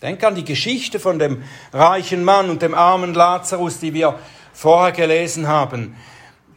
Denk 0.02 0.24
an 0.24 0.36
die 0.36 0.46
Geschichte 0.46 1.00
von 1.00 1.18
dem 1.18 1.44
reichen 1.74 2.24
Mann 2.24 2.52
und 2.52 2.62
dem 2.62 2.76
armen 2.76 3.16
Lazarus, 3.16 3.80
die 3.80 3.94
wir 3.94 4.20
vorher 4.54 4.92
gelesen 4.92 5.48
haben. 5.48 5.96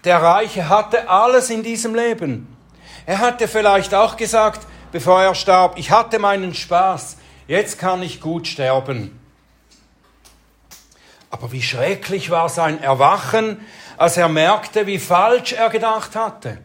Der 0.04 0.22
Reiche 0.22 0.68
hatte 0.68 1.08
alles 1.08 1.50
in 1.50 1.62
diesem 1.62 1.94
Leben. 1.94 2.56
Er 3.06 3.18
hatte 3.18 3.48
vielleicht 3.48 3.94
auch 3.94 4.16
gesagt, 4.16 4.66
bevor 4.92 5.22
er 5.22 5.34
starb, 5.34 5.78
ich 5.78 5.90
hatte 5.90 6.18
meinen 6.18 6.54
Spaß, 6.54 7.16
jetzt 7.46 7.78
kann 7.78 8.02
ich 8.02 8.20
gut 8.20 8.46
sterben. 8.46 9.18
Aber 11.30 11.52
wie 11.52 11.62
schrecklich 11.62 12.30
war 12.30 12.48
sein 12.48 12.82
Erwachen, 12.82 13.66
als 13.96 14.16
er 14.16 14.28
merkte, 14.28 14.86
wie 14.86 14.98
falsch 14.98 15.52
er 15.52 15.68
gedacht 15.68 16.14
hatte. 16.14 16.58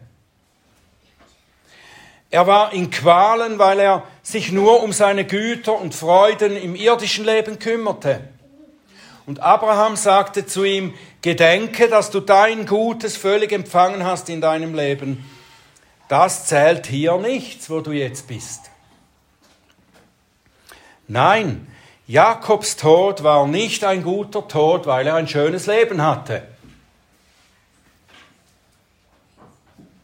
Er 2.30 2.46
war 2.46 2.72
in 2.72 2.90
Qualen, 2.90 3.58
weil 3.58 3.78
er 3.80 4.02
sich 4.22 4.50
nur 4.50 4.82
um 4.82 4.92
seine 4.92 5.24
Güter 5.24 5.78
und 5.78 5.94
Freuden 5.94 6.56
im 6.56 6.74
irdischen 6.74 7.24
Leben 7.24 7.58
kümmerte. 7.58 8.28
Und 9.26 9.40
Abraham 9.40 9.96
sagte 9.96 10.46
zu 10.46 10.64
ihm, 10.64 10.94
Gedenke, 11.22 11.88
dass 11.88 12.10
du 12.10 12.20
dein 12.20 12.66
Gutes 12.66 13.16
völlig 13.16 13.52
empfangen 13.52 14.04
hast 14.04 14.28
in 14.28 14.40
deinem 14.40 14.74
Leben 14.74 15.24
das 16.08 16.46
zählt 16.46 16.86
hier 16.86 17.16
nichts, 17.18 17.70
wo 17.70 17.80
du 17.80 17.92
jetzt 17.92 18.26
bist. 18.26 18.70
Nein, 21.08 21.66
Jakobs 22.06 22.76
Tod 22.76 23.22
war 23.22 23.46
nicht 23.46 23.84
ein 23.84 24.02
guter 24.02 24.46
Tod, 24.46 24.86
weil 24.86 25.06
er 25.06 25.14
ein 25.14 25.28
schönes 25.28 25.66
Leben 25.66 26.02
hatte. 26.02 26.46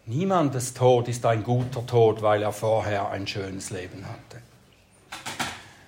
Niemandes 0.07 0.75
Tod 0.75 1.09
ist 1.09 1.25
ein 1.25 1.45
guter 1.45 1.87
Tod, 1.87 2.23
weil 2.23 2.43
er 2.43 2.53
vorher 2.53 3.11
ein 3.11 3.27
schönes 3.27 3.71
Leben 3.71 4.05
hatte. 4.07 4.43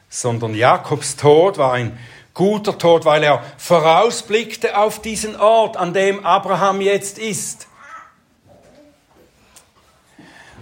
Sondern 0.09 0.55
Jakobs 0.55 1.17
Tod 1.17 1.59
war 1.59 1.73
ein 1.73 1.99
guter 2.35 2.79
Tod, 2.79 3.05
weil 3.05 3.23
er 3.23 3.43
vorausblickte 3.59 4.77
auf 4.77 5.01
diesen 5.01 5.37
Ort, 5.39 5.77
an 5.77 5.93
dem 5.93 6.25
Abraham 6.25 6.81
jetzt 6.81 7.19
ist. 7.19 7.67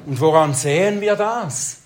Und 0.07 0.21
woran 0.21 0.55
sehen 0.55 1.00
wir 1.00 1.17
das? 1.17 1.79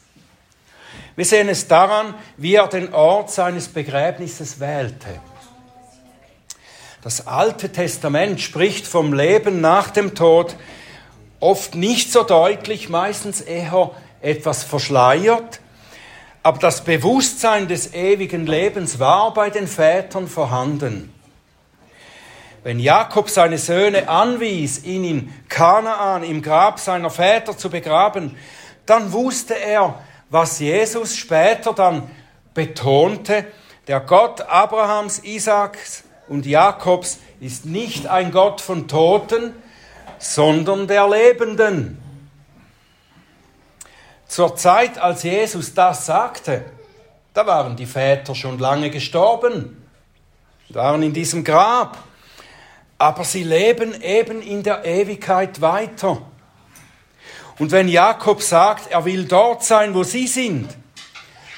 Wir 1.16 1.24
sehen 1.24 1.48
es 1.48 1.68
daran, 1.68 2.14
wie 2.36 2.54
er 2.54 2.66
den 2.66 2.92
Ort 2.92 3.30
seines 3.30 3.68
Begräbnisses 3.68 4.58
wählte. 4.58 5.20
Das 7.02 7.26
Alte 7.26 7.70
Testament 7.70 8.40
spricht 8.40 8.86
vom 8.86 9.12
Leben 9.12 9.60
nach 9.60 9.90
dem 9.90 10.14
Tod 10.14 10.56
oft 11.38 11.74
nicht 11.74 12.10
so 12.10 12.22
deutlich, 12.22 12.88
meistens 12.88 13.42
eher 13.42 13.90
etwas 14.22 14.64
verschleiert, 14.64 15.60
aber 16.44 16.58
das 16.58 16.84
Bewusstsein 16.84 17.68
des 17.68 17.94
ewigen 17.94 18.46
Lebens 18.46 18.98
war 19.00 19.32
bei 19.32 19.48
den 19.48 19.66
Vätern 19.66 20.28
vorhanden. 20.28 21.10
Wenn 22.62 22.78
Jakob 22.78 23.30
seine 23.30 23.56
Söhne 23.56 24.10
anwies, 24.10 24.84
ihn 24.84 25.04
in 25.04 25.34
Kanaan 25.48 26.22
im 26.22 26.42
Grab 26.42 26.78
seiner 26.78 27.08
Väter 27.08 27.56
zu 27.56 27.70
begraben, 27.70 28.36
dann 28.84 29.12
wusste 29.12 29.54
er, 29.58 29.98
was 30.28 30.58
Jesus 30.58 31.16
später 31.16 31.72
dann 31.72 32.10
betonte, 32.52 33.46
der 33.88 34.00
Gott 34.00 34.42
Abrahams, 34.42 35.20
Isaaks 35.20 36.04
und 36.28 36.44
Jakobs 36.44 37.20
ist 37.40 37.64
nicht 37.64 38.06
ein 38.06 38.32
Gott 38.32 38.60
von 38.60 38.86
Toten, 38.86 39.54
sondern 40.18 40.88
der 40.88 41.08
Lebenden. 41.08 42.03
Zur 44.34 44.56
Zeit, 44.56 44.98
als 44.98 45.22
Jesus 45.22 45.74
das 45.74 46.06
sagte, 46.06 46.64
da 47.34 47.46
waren 47.46 47.76
die 47.76 47.86
Väter 47.86 48.34
schon 48.34 48.58
lange 48.58 48.90
gestorben, 48.90 49.86
waren 50.70 51.04
in 51.04 51.12
diesem 51.12 51.44
Grab 51.44 51.98
aber 52.98 53.24
sie 53.24 53.42
leben 53.42 54.00
eben 54.00 54.40
in 54.40 54.62
der 54.62 54.84
Ewigkeit 54.84 55.60
weiter. 55.60 56.22
Und 57.58 57.70
wenn 57.70 57.86
Jakob 57.86 58.42
sagt, 58.42 58.90
er 58.90 59.04
will 59.04 59.26
dort 59.26 59.62
sein, 59.62 59.94
wo 59.94 60.02
sie 60.02 60.26
sind, 60.26 60.74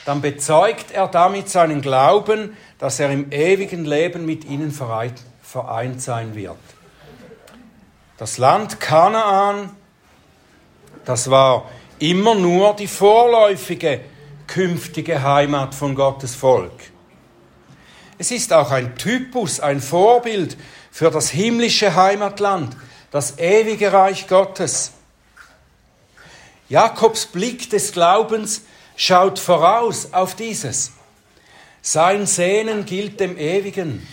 dann 0.04 0.20
bezeugt 0.20 0.90
er 0.90 1.08
damit 1.08 1.48
seinen 1.48 1.80
Glauben, 1.80 2.56
dass 2.78 2.98
er 3.00 3.10
im 3.10 3.32
ewigen 3.32 3.84
Leben 3.84 4.26
mit 4.26 4.44
ihnen 4.44 4.70
vereint 4.70 6.02
sein 6.02 6.34
wird. 6.34 6.58
Das 8.18 8.38
Land 8.38 8.80
Kanaan, 8.80 9.70
das 11.04 11.30
war 11.30 11.70
immer 11.98 12.34
nur 12.34 12.74
die 12.74 12.86
vorläufige 12.86 14.00
künftige 14.46 15.22
Heimat 15.22 15.74
von 15.74 15.94
Gottes 15.94 16.34
Volk. 16.34 16.72
Es 18.18 18.30
ist 18.30 18.52
auch 18.52 18.70
ein 18.70 18.96
Typus, 18.96 19.60
ein 19.60 19.80
Vorbild 19.80 20.56
für 20.90 21.10
das 21.10 21.30
himmlische 21.30 21.94
Heimatland, 21.94 22.76
das 23.10 23.38
ewige 23.38 23.92
Reich 23.92 24.26
Gottes. 24.26 24.92
Jakobs 26.68 27.26
Blick 27.26 27.70
des 27.70 27.92
Glaubens 27.92 28.62
schaut 28.96 29.38
voraus 29.38 30.12
auf 30.12 30.34
dieses. 30.34 30.92
Sein 31.82 32.26
Sehnen 32.26 32.84
gilt 32.86 33.20
dem 33.20 33.38
Ewigen. 33.38 34.06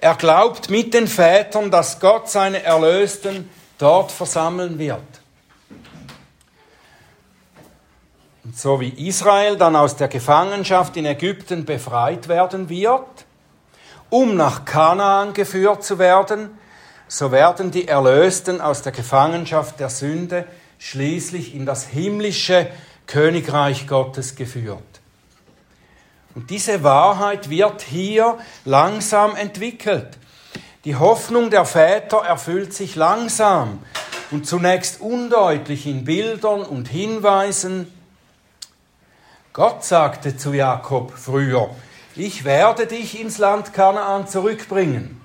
Er 0.00 0.14
glaubt 0.14 0.68
mit 0.68 0.92
den 0.92 1.06
Vätern, 1.06 1.70
dass 1.70 2.00
Gott 2.00 2.28
seine 2.28 2.62
Erlösten 2.62 3.48
dort 3.78 4.12
versammeln 4.12 4.78
wird. 4.78 5.19
Und 8.50 8.58
so 8.58 8.80
wie 8.80 8.88
Israel 9.06 9.56
dann 9.56 9.76
aus 9.76 9.94
der 9.94 10.08
Gefangenschaft 10.08 10.96
in 10.96 11.06
Ägypten 11.06 11.64
befreit 11.64 12.26
werden 12.26 12.68
wird, 12.68 13.24
um 14.08 14.34
nach 14.34 14.64
Kanaan 14.64 15.34
geführt 15.34 15.84
zu 15.84 16.00
werden, 16.00 16.58
so 17.06 17.30
werden 17.30 17.70
die 17.70 17.86
Erlösten 17.86 18.60
aus 18.60 18.82
der 18.82 18.90
Gefangenschaft 18.90 19.78
der 19.78 19.88
Sünde 19.88 20.46
schließlich 20.80 21.54
in 21.54 21.64
das 21.64 21.86
himmlische 21.86 22.66
Königreich 23.06 23.86
Gottes 23.86 24.34
geführt. 24.34 24.82
Und 26.34 26.50
diese 26.50 26.82
Wahrheit 26.82 27.50
wird 27.50 27.82
hier 27.82 28.36
langsam 28.64 29.36
entwickelt. 29.36 30.18
Die 30.84 30.96
Hoffnung 30.96 31.50
der 31.50 31.66
Väter 31.66 32.24
erfüllt 32.26 32.74
sich 32.74 32.96
langsam 32.96 33.78
und 34.32 34.44
zunächst 34.44 35.00
undeutlich 35.00 35.86
in 35.86 36.04
Bildern 36.04 36.62
und 36.62 36.88
Hinweisen. 36.88 37.99
Gott 39.60 39.84
sagte 39.84 40.38
zu 40.38 40.54
Jakob 40.54 41.12
früher, 41.14 41.68
ich 42.16 42.44
werde 42.44 42.86
dich 42.86 43.20
ins 43.20 43.36
Land 43.36 43.74
Kanaan 43.74 44.26
zurückbringen. 44.26 45.20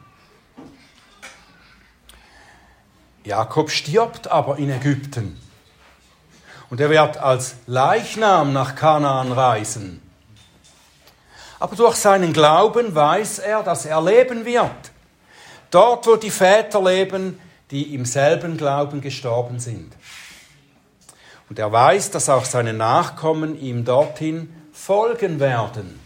Jakob 3.23 3.71
stirbt 3.71 4.27
aber 4.27 4.57
in 4.57 4.69
Ägypten 4.71 5.41
und 6.69 6.81
er 6.81 6.89
wird 6.89 7.15
als 7.15 7.55
Leichnam 7.65 8.51
nach 8.51 8.75
Kanaan 8.75 9.31
reisen. 9.31 10.01
Aber 11.57 11.77
durch 11.77 11.95
seinen 11.95 12.33
Glauben 12.33 12.93
weiß 12.93 13.39
er, 13.39 13.63
dass 13.63 13.85
er 13.85 14.01
leben 14.01 14.43
wird. 14.43 14.91
Dort, 15.71 16.07
wo 16.07 16.17
die 16.17 16.29
Väter 16.29 16.83
leben, 16.83 17.39
die 17.71 17.95
im 17.95 18.03
selben 18.03 18.57
Glauben 18.57 18.99
gestorben 18.99 19.61
sind. 19.61 19.93
Und 21.49 21.59
er 21.59 21.71
weiß, 21.71 22.11
dass 22.11 22.29
auch 22.29 22.45
seine 22.45 22.73
Nachkommen 22.73 23.59
ihm 23.59 23.85
dorthin 23.85 24.53
folgen 24.73 25.39
werden. 25.39 25.99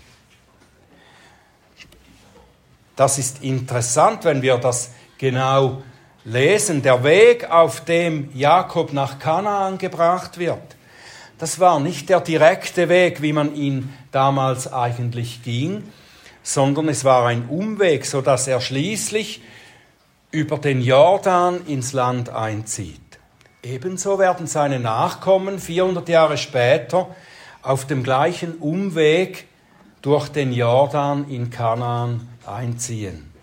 Das 2.96 3.18
ist 3.18 3.42
interessant, 3.44 4.26
wenn 4.26 4.42
wir 4.42 4.58
das 4.58 4.92
genau 5.18 5.82
lesen. 6.26 6.82
Der 6.82 7.04
Weg, 7.04 7.50
auf 7.50 7.86
dem 7.86 8.30
Jakob 8.34 8.92
nach 8.92 9.20
Kanaan 9.20 9.78
gebracht 9.78 10.38
wird, 10.38 10.76
das 11.38 11.62
war 11.62 11.80
nicht 11.80 12.10
der 12.10 12.20
direkte 12.20 12.90
Weg, 12.90 13.22
wie 13.22 13.32
man 13.32 13.56
ihn 13.56 13.94
damals 14.12 14.72
eigentlich 14.72 15.42
ging, 15.44 15.84
sondern 16.44 16.90
es 16.90 17.06
war 17.06 17.26
ein 17.28 17.48
Umweg, 17.48 18.06
so 18.06 18.22
dass 18.22 18.48
er 18.48 18.60
schließlich 18.60 19.42
über 20.32 20.58
den 20.58 20.82
Jordan 20.82 21.66
ins 21.66 21.94
Land 21.94 22.30
einzieht. 22.30 23.09
Ebenso 23.62 24.20
werden 24.20 24.48
seine 24.48 24.80
Nachkommen 24.80 25.60
400 25.60 26.08
Jahre 26.08 26.38
später 26.38 27.14
auf 27.62 27.86
dem 27.86 28.04
gleichen 28.04 28.56
Umweg 28.58 29.48
durch 30.02 30.30
den 30.30 30.54
Jordan 30.54 31.30
in 31.30 31.50
Kanaan 31.50 32.30
einziehen. 32.46 33.34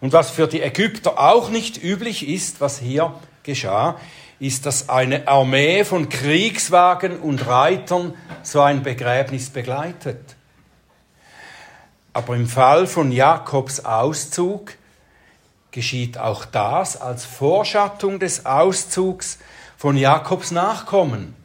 Und 0.00 0.14
was 0.14 0.30
für 0.30 0.48
die 0.48 0.62
Ägypter 0.62 1.18
auch 1.18 1.50
nicht 1.50 1.82
üblich 1.82 2.26
ist, 2.26 2.62
was 2.62 2.78
hier 2.78 3.14
geschah, 3.42 4.00
ist, 4.38 4.64
dass 4.64 4.88
eine 4.88 5.28
Armee 5.28 5.84
von 5.84 6.08
Kriegswagen 6.08 7.20
und 7.20 7.46
Reitern 7.46 8.14
so 8.42 8.62
ein 8.62 8.82
Begräbnis 8.82 9.50
begleitet. 9.50 10.36
Aber 12.14 12.34
im 12.34 12.46
Fall 12.46 12.86
von 12.86 13.12
Jakobs 13.12 13.84
Auszug 13.84 14.72
geschieht 15.70 16.18
auch 16.18 16.44
das 16.44 17.00
als 17.00 17.24
Vorschattung 17.24 18.18
des 18.18 18.46
Auszugs 18.46 19.38
von 19.76 19.96
Jakobs 19.96 20.50
Nachkommen 20.50 21.36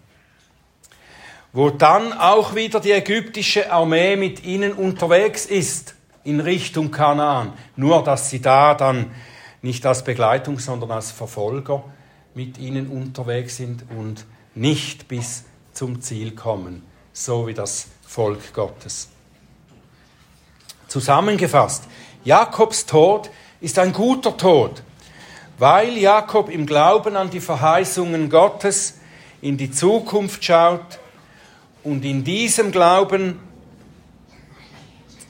wo 1.56 1.70
dann 1.70 2.12
auch 2.12 2.54
wieder 2.54 2.82
die 2.82 2.92
ägyptische 2.92 3.72
Armee 3.72 4.18
mit 4.18 4.44
ihnen 4.44 4.74
unterwegs 4.74 5.46
ist 5.46 5.96
in 6.26 6.42
Richtung 6.42 6.92
Kanaan. 6.92 7.54
Nur 7.78 8.04
dass 8.04 8.30
sie 8.30 8.42
da 8.42 8.74
dann 8.74 9.12
nicht 9.62 9.86
als 9.86 10.04
Begleitung, 10.04 10.60
sondern 10.60 10.92
als 10.92 11.12
Verfolger 11.12 11.86
mit 12.34 12.58
ihnen 12.58 12.88
unterwegs 12.88 13.56
sind 13.56 13.86
und 13.98 14.26
nicht 14.54 15.08
bis 15.08 15.46
zum 15.72 16.02
Ziel 16.02 16.36
kommen, 16.36 16.84
so 17.14 17.48
wie 17.48 17.54
das 17.54 17.88
Volk 18.06 18.54
Gottes. 18.54 19.08
Zusammengefasst, 20.90 21.86
Jakobs 22.26 22.86
Tod 22.86 23.30
ist 23.66 23.80
ein 23.80 23.94
guter 23.94 24.38
Tod, 24.38 24.84
weil 25.58 25.98
Jakob 25.98 26.52
im 26.52 26.68
Glauben 26.68 27.16
an 27.16 27.32
die 27.32 27.40
Verheißungen 27.40 28.30
Gottes 28.30 29.00
in 29.42 29.58
die 29.58 29.72
Zukunft 29.72 30.46
schaut 30.46 31.00
und 31.84 32.06
in 32.06 32.24
diesem 32.24 32.72
Glauben 32.72 33.40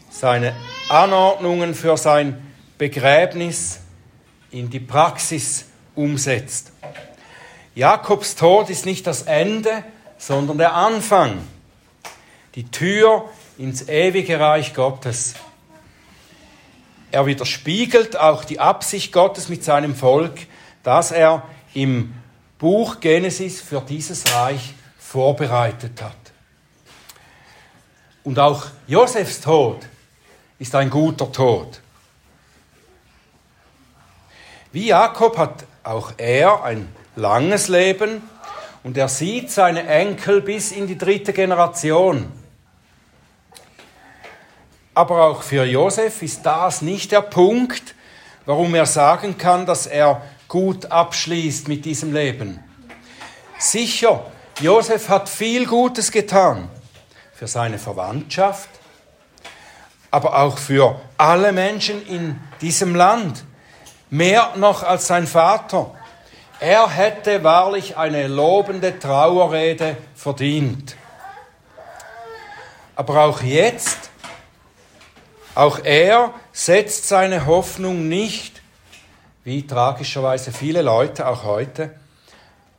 seine 0.10 0.54
Anordnungen 0.90 1.74
für 1.74 1.96
sein 1.96 2.46
Begräbnis 2.78 3.80
in 4.52 4.70
die 4.70 4.82
Praxis 4.82 5.68
umsetzt. 5.96 6.74
Jakobs 7.74 8.36
Tod 8.36 8.70
ist 8.70 8.86
nicht 8.86 9.08
das 9.08 9.22
Ende, 9.22 9.86
sondern 10.18 10.58
der 10.58 10.74
Anfang, 10.74 11.38
die 12.56 12.70
Tür 12.70 13.30
ins 13.58 13.88
ewige 13.88 14.42
Reich 14.42 14.74
Gottes. 14.74 15.36
Er 17.16 17.26
widerspiegelt 17.26 18.20
auch 18.20 18.44
die 18.44 18.60
Absicht 18.60 19.14
Gottes 19.14 19.48
mit 19.48 19.64
seinem 19.64 19.96
Volk, 19.96 20.38
dass 20.84 21.14
er 21.14 21.44
im 21.74 22.14
Buch 22.60 23.00
Genesis 23.00 23.62
für 23.62 23.80
dieses 23.80 24.36
Reich 24.36 24.74
vorbereitet 25.00 26.02
hat. 26.02 26.18
Und 28.26 28.38
auch 28.38 28.66
Josefs 28.86 29.40
Tod 29.40 29.88
ist 30.60 30.76
ein 30.76 30.90
guter 30.90 31.32
Tod. 31.32 31.80
Wie 34.74 34.88
Jakob 34.88 35.38
hat 35.38 35.64
auch 35.84 36.12
er 36.18 36.66
ein 36.66 36.90
langes 37.16 37.70
Leben 37.70 38.24
und 38.84 38.98
er 38.98 39.08
sieht 39.08 39.52
seine 39.52 39.88
Enkel 39.88 40.42
bis 40.42 40.74
in 40.74 40.86
die 40.86 40.98
dritte 40.98 41.32
Generation. 41.32 42.30
Aber 44.96 45.26
auch 45.26 45.44
für 45.44 45.66
Josef 45.66 46.22
ist 46.22 46.46
das 46.46 46.82
nicht 46.82 47.12
der 47.12 47.22
Punkt, 47.22 47.96
warum 48.46 48.74
er 48.76 48.86
sagen 48.86 49.38
kann, 49.38 49.66
dass 49.66 49.88
er 49.88 50.22
gut 50.48 50.86
abschließt 50.86 51.68
mit 51.68 51.84
diesem 51.84 52.14
Leben. 52.14 52.64
Sicher, 53.60 54.26
Josef 54.62 55.10
hat 55.10 55.28
viel 55.28 55.66
Gutes 55.66 56.12
getan 56.12 56.70
für 57.34 57.48
seine 57.48 57.78
Verwandtschaft, 57.78 58.70
aber 60.12 60.38
auch 60.40 60.58
für 60.58 61.02
alle 61.18 61.52
Menschen 61.52 62.08
in 62.08 62.40
diesem 62.62 62.96
Land, 62.96 63.44
mehr 64.10 64.54
noch 64.56 64.84
als 64.84 65.08
sein 65.08 65.28
Vater. 65.28 65.92
Er 66.62 66.90
hätte 66.90 67.44
wahrlich 67.44 67.98
eine 67.98 68.28
lobende 68.28 68.98
Trauerrede 68.98 69.98
verdient. 70.16 70.96
Aber 72.96 73.26
auch 73.26 73.42
jetzt, 73.42 74.10
auch 75.56 75.80
er 75.84 76.34
setzt 76.52 77.08
seine 77.08 77.46
Hoffnung 77.46 78.08
nicht, 78.08 78.62
wie 79.46 79.66
tragischerweise 79.66 80.52
viele 80.52 80.82
Leute 80.82 81.28
auch 81.28 81.44
heute, 81.44 81.96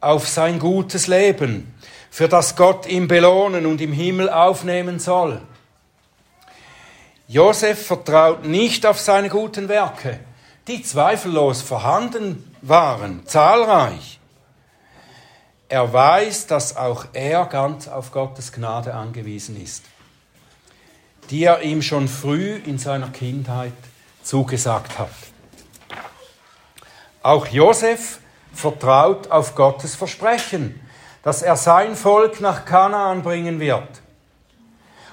auf 0.00 0.28
sein 0.28 0.58
gutes 0.58 1.06
Leben, 1.06 1.74
für 2.10 2.28
das 2.28 2.54
Gott 2.54 2.86
ihn 2.86 3.08
belohnen 3.08 3.66
und 3.66 3.80
im 3.80 3.92
Himmel 3.92 4.28
aufnehmen 4.28 4.98
soll. 4.98 5.40
Josef 7.28 7.86
vertraut 7.86 8.44
nicht 8.44 8.86
auf 8.86 9.00
seine 9.00 9.30
guten 9.30 9.68
Werke, 9.68 10.20
die 10.68 10.82
zweifellos 10.82 11.62
vorhanden 11.62 12.52
waren, 12.62 13.26
zahlreich. 13.26 14.20
Er 15.68 15.92
weiß, 15.92 16.46
dass 16.46 16.76
auch 16.76 17.06
er 17.12 17.46
ganz 17.46 17.88
auf 17.88 18.12
Gottes 18.12 18.52
Gnade 18.52 18.94
angewiesen 18.94 19.60
ist, 19.60 19.84
die 21.30 21.44
er 21.44 21.62
ihm 21.62 21.82
schon 21.82 22.08
früh 22.08 22.56
in 22.64 22.78
seiner 22.78 23.08
Kindheit 23.08 23.72
zugesagt 24.22 24.98
hat. 24.98 25.10
Auch 27.22 27.46
Josef 27.46 28.20
vertraut 28.52 29.30
auf 29.30 29.54
Gottes 29.54 29.94
Versprechen, 29.94 30.80
dass 31.22 31.42
er 31.42 31.56
sein 31.56 31.96
Volk 31.96 32.40
nach 32.40 32.64
Kanaan 32.64 33.22
bringen 33.22 33.58
wird. 33.58 33.88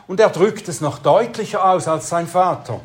Und 0.05 0.19
er 0.19 0.29
drückt 0.29 0.67
es 0.67 0.81
noch 0.81 0.99
deutlicher 0.99 1.65
aus 1.65 1.87
als 1.87 2.09
sein 2.09 2.27
Vater, 2.27 2.81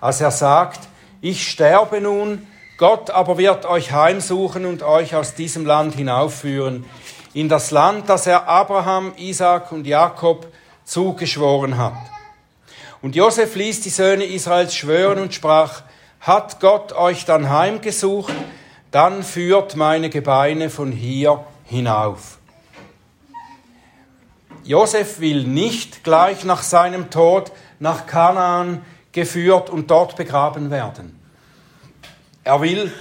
als 0.00 0.20
er 0.20 0.30
sagt, 0.30 0.80
ich 1.20 1.46
sterbe 1.48 2.00
nun, 2.00 2.46
Gott 2.78 3.10
aber 3.10 3.38
wird 3.38 3.66
euch 3.66 3.92
heimsuchen 3.92 4.64
und 4.64 4.82
euch 4.82 5.14
aus 5.14 5.34
diesem 5.34 5.66
Land 5.66 5.94
hinaufführen, 5.94 6.84
in 7.34 7.48
das 7.48 7.70
Land, 7.70 8.08
das 8.08 8.26
er 8.26 8.48
Abraham, 8.48 9.12
Isaac 9.16 9.72
und 9.72 9.86
Jakob 9.86 10.46
zugeschworen 10.84 11.76
hat. 11.76 12.15
Und 13.06 13.14
Josef 13.14 13.54
ließ 13.54 13.82
die 13.82 13.90
Söhne 13.90 14.24
Israels 14.24 14.74
schwören 14.74 15.20
und 15.20 15.32
sprach, 15.32 15.82
hat 16.18 16.58
Gott 16.58 16.92
euch 16.92 17.24
dann 17.24 17.50
heimgesucht, 17.50 18.34
dann 18.90 19.22
führt 19.22 19.76
meine 19.76 20.10
Gebeine 20.10 20.70
von 20.70 20.90
hier 20.90 21.44
hinauf. 21.66 22.38
Josef 24.64 25.20
will 25.20 25.44
nicht 25.44 26.02
gleich 26.02 26.42
nach 26.42 26.64
seinem 26.64 27.08
Tod 27.08 27.52
nach 27.78 28.08
Kanaan 28.08 28.84
geführt 29.12 29.70
und 29.70 29.88
dort 29.88 30.16
begraben 30.16 30.72
werden. 30.72 31.16
Er 32.42 32.60
will 32.60 32.92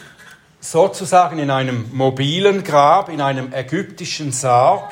sozusagen 0.60 1.40
in 1.40 1.50
einem 1.50 1.90
mobilen 1.94 2.64
Grab, 2.64 3.10
in 3.10 3.22
einem 3.22 3.52
ägyptischen 3.52 4.32
Sarg, 4.32 4.88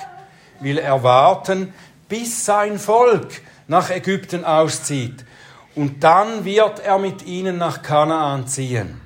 will 0.60 0.80
er 0.80 1.04
warten, 1.04 1.72
bis 2.10 2.46
sein 2.46 2.80
Volk 2.80 3.44
nach 3.68 3.90
Ägypten 3.90 4.46
auszieht. 4.46 5.26
Und 5.76 6.04
dann 6.04 6.46
wird 6.46 6.80
er 6.80 7.00
mit 7.00 7.26
ihnen 7.26 7.58
nach 7.58 7.82
Kanaan 7.82 8.48
ziehen. 8.48 9.02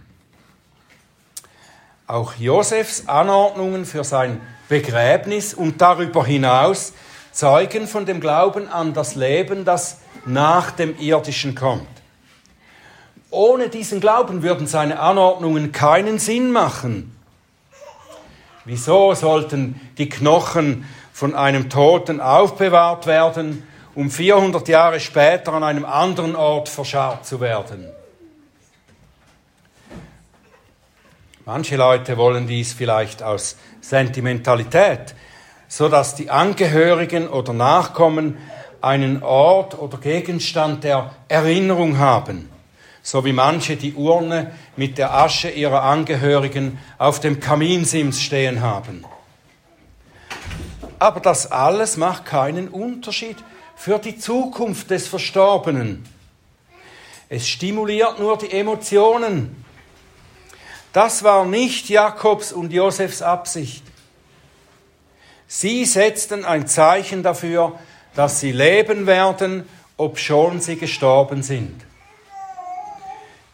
Auch 2.08 2.36
Josefs 2.36 3.08
Anordnungen 3.08 3.86
für 3.86 4.04
sein 4.04 4.42
Begräbnis 4.70 5.54
und 5.54 5.82
darüber 5.82 6.26
hinaus 6.26 6.94
zeugen 7.32 7.88
von 7.88 8.06
dem 8.06 8.20
Glauben 8.20 8.68
an 8.68 8.94
das 8.94 9.16
Leben, 9.16 9.64
das 9.64 10.00
nach 10.26 10.72
dem 10.72 10.98
irdischen 11.00 11.56
kommt. 11.56 11.88
Ohne 13.30 13.70
diesen 13.70 14.00
Glauben 14.00 14.42
würden 14.42 14.68
seine 14.68 15.00
Anordnungen 15.00 15.72
keinen 15.72 16.18
Sinn 16.18 16.52
machen. 16.52 17.16
Wieso 18.66 19.14
sollten 19.14 19.80
die 19.98 20.10
Knochen 20.10 20.86
von 21.14 21.36
einem 21.36 21.70
Toten 21.70 22.20
aufbewahrt 22.20 23.06
werden, 23.06 23.64
um 23.98 24.12
400 24.12 24.68
Jahre 24.68 25.00
später 25.00 25.54
an 25.54 25.64
einem 25.64 25.84
anderen 25.84 26.36
Ort 26.36 26.70
verscharrt 26.70 27.26
zu 27.26 27.42
werden? 27.42 27.90
Manche 31.46 31.78
Leute 31.78 32.16
wollen 32.16 32.46
dies 32.46 32.74
vielleicht 32.74 33.24
aus 33.24 33.58
Sentimentalität, 33.82 35.16
so 35.68 35.90
dass 35.90 36.14
die 36.14 36.30
Angehörigen 36.30 37.28
oder 37.28 37.54
Nachkommen 37.54 38.38
einen 38.82 39.24
Ort 39.24 39.80
oder 39.80 39.98
Gegenstand 39.98 40.84
der 40.84 41.10
Erinnerung 41.28 41.98
haben, 41.98 42.52
so 43.02 43.26
wie 43.26 43.34
manche 43.34 43.78
die 43.78 43.96
Urne 43.96 44.52
mit 44.76 45.00
der 45.00 45.16
Asche 45.16 45.50
ihrer 45.50 45.82
Angehörigen 45.82 46.78
auf 47.00 47.20
dem 47.20 47.40
Kaminsims 47.40 48.22
stehen 48.22 48.62
haben. 48.62 49.06
Aber 51.00 51.20
das 51.20 51.52
alles 51.52 51.98
macht 51.98 52.26
keinen 52.26 52.68
Unterschied 52.68 53.38
für 53.78 54.00
die 54.00 54.18
Zukunft 54.18 54.90
des 54.90 55.08
Verstorbenen. 55.08 56.06
Es 57.30 57.48
stimuliert 57.48 58.20
nur 58.20 58.38
die 58.38 58.52
Emotionen 58.52 59.64
das 60.98 61.24
war 61.24 61.46
nicht 61.46 61.90
Jakobs 61.90 62.52
und 62.52 62.74
Josefs 62.74 63.22
Absicht. 63.22 63.84
Sie 65.48 65.86
setzten 65.86 66.44
ein 66.44 66.66
Zeichen 66.66 67.22
dafür, 67.22 67.78
dass 68.16 68.40
sie 68.40 68.52
leben 68.52 69.06
werden, 69.06 69.70
obschon 69.96 70.60
sie 70.60 70.76
gestorben 70.76 71.44
sind. 71.44 71.86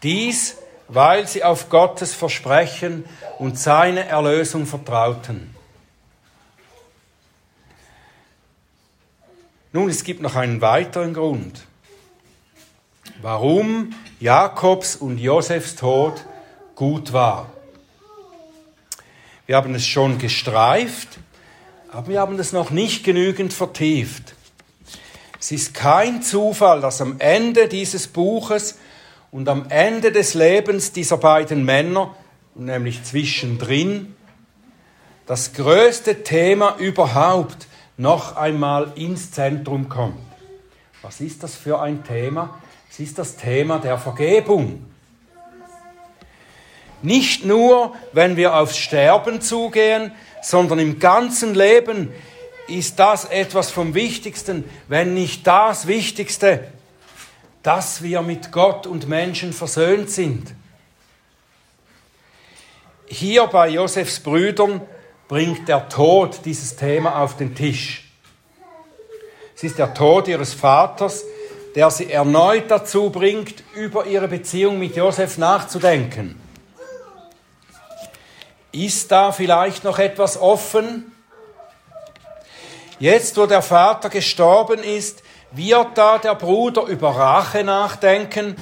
Dies, 0.02 0.56
weil 0.88 1.28
sie 1.28 1.44
auf 1.44 1.68
Gottes 1.68 2.14
Versprechen 2.14 3.04
und 3.38 3.58
seine 3.58 4.06
Erlösung 4.06 4.64
vertrauten. 4.64 5.53
Nun, 9.74 9.90
es 9.90 10.04
gibt 10.04 10.22
noch 10.22 10.36
einen 10.36 10.60
weiteren 10.60 11.14
Grund, 11.14 11.64
warum 13.20 13.92
Jakobs 14.20 14.94
und 14.94 15.18
Josefs 15.18 15.74
Tod 15.74 16.24
gut 16.76 17.12
war. 17.12 17.50
Wir 19.46 19.56
haben 19.56 19.74
es 19.74 19.84
schon 19.84 20.18
gestreift, 20.18 21.18
aber 21.90 22.06
wir 22.06 22.20
haben 22.20 22.38
es 22.38 22.52
noch 22.52 22.70
nicht 22.70 23.02
genügend 23.02 23.52
vertieft. 23.52 24.36
Es 25.40 25.50
ist 25.50 25.74
kein 25.74 26.22
Zufall, 26.22 26.80
dass 26.80 27.00
am 27.00 27.16
Ende 27.18 27.66
dieses 27.66 28.06
Buches 28.06 28.78
und 29.32 29.48
am 29.48 29.68
Ende 29.70 30.12
des 30.12 30.34
Lebens 30.34 30.92
dieser 30.92 31.16
beiden 31.16 31.64
Männer, 31.64 32.14
nämlich 32.54 33.02
zwischendrin, 33.02 34.14
das 35.26 35.52
größte 35.52 36.22
Thema 36.22 36.76
überhaupt 36.76 37.66
noch 37.96 38.36
einmal 38.36 38.92
ins 38.96 39.30
Zentrum 39.30 39.88
kommt. 39.88 40.18
Was 41.02 41.20
ist 41.20 41.42
das 41.42 41.54
für 41.54 41.80
ein 41.80 42.02
Thema? 42.04 42.60
Es 42.90 42.98
ist 42.98 43.18
das 43.18 43.36
Thema 43.36 43.78
der 43.78 43.98
Vergebung. 43.98 44.84
Nicht 47.02 47.44
nur, 47.44 47.94
wenn 48.12 48.36
wir 48.36 48.56
aufs 48.56 48.78
Sterben 48.78 49.40
zugehen, 49.40 50.12
sondern 50.42 50.78
im 50.78 50.98
ganzen 50.98 51.54
Leben 51.54 52.10
ist 52.66 52.98
das 52.98 53.26
etwas 53.26 53.70
vom 53.70 53.94
Wichtigsten, 53.94 54.64
wenn 54.88 55.12
nicht 55.12 55.46
das 55.46 55.86
Wichtigste, 55.86 56.66
dass 57.62 58.02
wir 58.02 58.22
mit 58.22 58.52
Gott 58.52 58.86
und 58.86 59.08
Menschen 59.08 59.52
versöhnt 59.52 60.10
sind. 60.10 60.54
Hier 63.06 63.46
bei 63.46 63.68
Josefs 63.68 64.20
Brüdern 64.20 64.80
bringt 65.28 65.68
der 65.68 65.88
Tod 65.88 66.40
dieses 66.44 66.76
Thema 66.76 67.20
auf 67.20 67.36
den 67.36 67.54
Tisch. 67.54 68.10
Es 69.56 69.62
ist 69.62 69.78
der 69.78 69.94
Tod 69.94 70.28
ihres 70.28 70.52
Vaters, 70.52 71.24
der 71.74 71.90
sie 71.90 72.10
erneut 72.10 72.70
dazu 72.70 73.10
bringt, 73.10 73.62
über 73.74 74.06
ihre 74.06 74.28
Beziehung 74.28 74.78
mit 74.78 74.96
Josef 74.96 75.38
nachzudenken. 75.38 76.40
Ist 78.70 79.10
da 79.10 79.32
vielleicht 79.32 79.84
noch 79.84 79.98
etwas 79.98 80.40
offen? 80.40 81.12
Jetzt, 82.98 83.36
wo 83.36 83.46
der 83.46 83.62
Vater 83.62 84.08
gestorben 84.08 84.82
ist, 84.82 85.22
wird 85.52 85.96
da 85.96 86.18
der 86.18 86.34
Bruder 86.34 86.82
über 86.82 87.10
Rache 87.10 87.64
nachdenken 87.64 88.56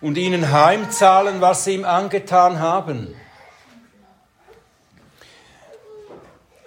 und 0.00 0.18
ihnen 0.18 0.52
heimzahlen, 0.52 1.40
was 1.40 1.64
sie 1.64 1.74
ihm 1.74 1.84
angetan 1.84 2.60
haben. 2.60 3.14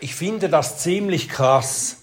Ich 0.01 0.15
finde 0.15 0.49
das 0.49 0.79
ziemlich 0.79 1.29
krass. 1.29 1.97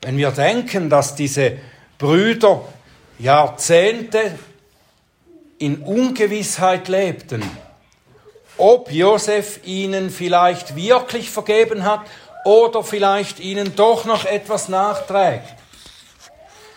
Wenn 0.00 0.16
wir 0.16 0.30
denken, 0.30 0.88
dass 0.90 1.14
diese 1.14 1.58
Brüder 1.98 2.62
Jahrzehnte 3.18 4.38
in 5.58 5.82
Ungewissheit 5.82 6.88
lebten, 6.88 7.42
ob 8.56 8.90
Josef 8.90 9.60
ihnen 9.64 10.10
vielleicht 10.10 10.76
wirklich 10.76 11.30
vergeben 11.30 11.84
hat 11.84 12.00
oder 12.44 12.82
vielleicht 12.82 13.38
ihnen 13.38 13.76
doch 13.76 14.04
noch 14.04 14.24
etwas 14.24 14.68
nachträgt. 14.68 15.54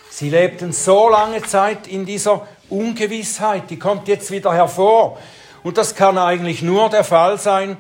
Sie 0.10 0.30
lebten 0.30 0.74
so 0.74 1.10
lange 1.10 1.42
Zeit 1.44 1.88
in 1.88 2.06
dieser 2.06 2.48
Ungewissheit, 2.70 3.70
die 3.70 3.80
kommt 3.80 4.08
jetzt 4.10 4.30
wieder 4.30 4.54
hervor. 4.54 5.18
Und 5.64 5.78
das 5.78 5.96
kann 5.96 6.18
eigentlich 6.18 6.62
nur 6.62 6.90
der 6.90 7.04
Fall 7.04 7.40
sein, 7.40 7.78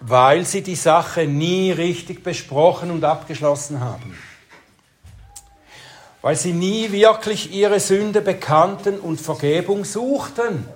weil 0.00 0.46
sie 0.46 0.62
die 0.62 0.76
Sache 0.76 1.26
nie 1.26 1.70
richtig 1.72 2.24
besprochen 2.24 2.90
und 2.90 3.04
abgeschlossen 3.04 3.80
haben. 3.80 4.16
Weil 6.22 6.36
sie 6.36 6.52
nie 6.52 6.90
wirklich 6.90 7.52
ihre 7.52 7.80
Sünde 7.80 8.22
bekannten 8.22 8.98
und 8.98 9.20
Vergebung 9.20 9.84
suchten. 9.84 10.66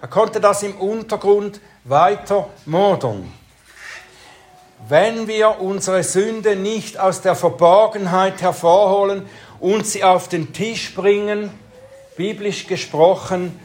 Da 0.00 0.08
konnte 0.08 0.40
das 0.40 0.64
im 0.64 0.74
Untergrund 0.76 1.60
weiter 1.84 2.50
modern. 2.66 3.32
Wenn 4.88 5.28
wir 5.28 5.60
unsere 5.60 6.02
Sünde 6.02 6.56
nicht 6.56 6.98
aus 6.98 7.20
der 7.20 7.36
Verborgenheit 7.36 8.42
hervorholen 8.42 9.26
und 9.60 9.86
sie 9.86 10.02
auf 10.02 10.28
den 10.28 10.52
Tisch 10.52 10.92
bringen, 10.96 11.50
biblisch 12.16 12.66
gesprochen, 12.66 13.58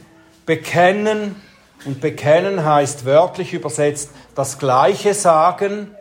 bekennen, 0.46 1.42
und 1.84 2.00
bekennen 2.00 2.64
heißt 2.64 3.04
wörtlich 3.04 3.54
übersetzt 3.54 4.10
das 4.34 4.58
Gleiche 4.58 5.14
sagen. 5.14 5.94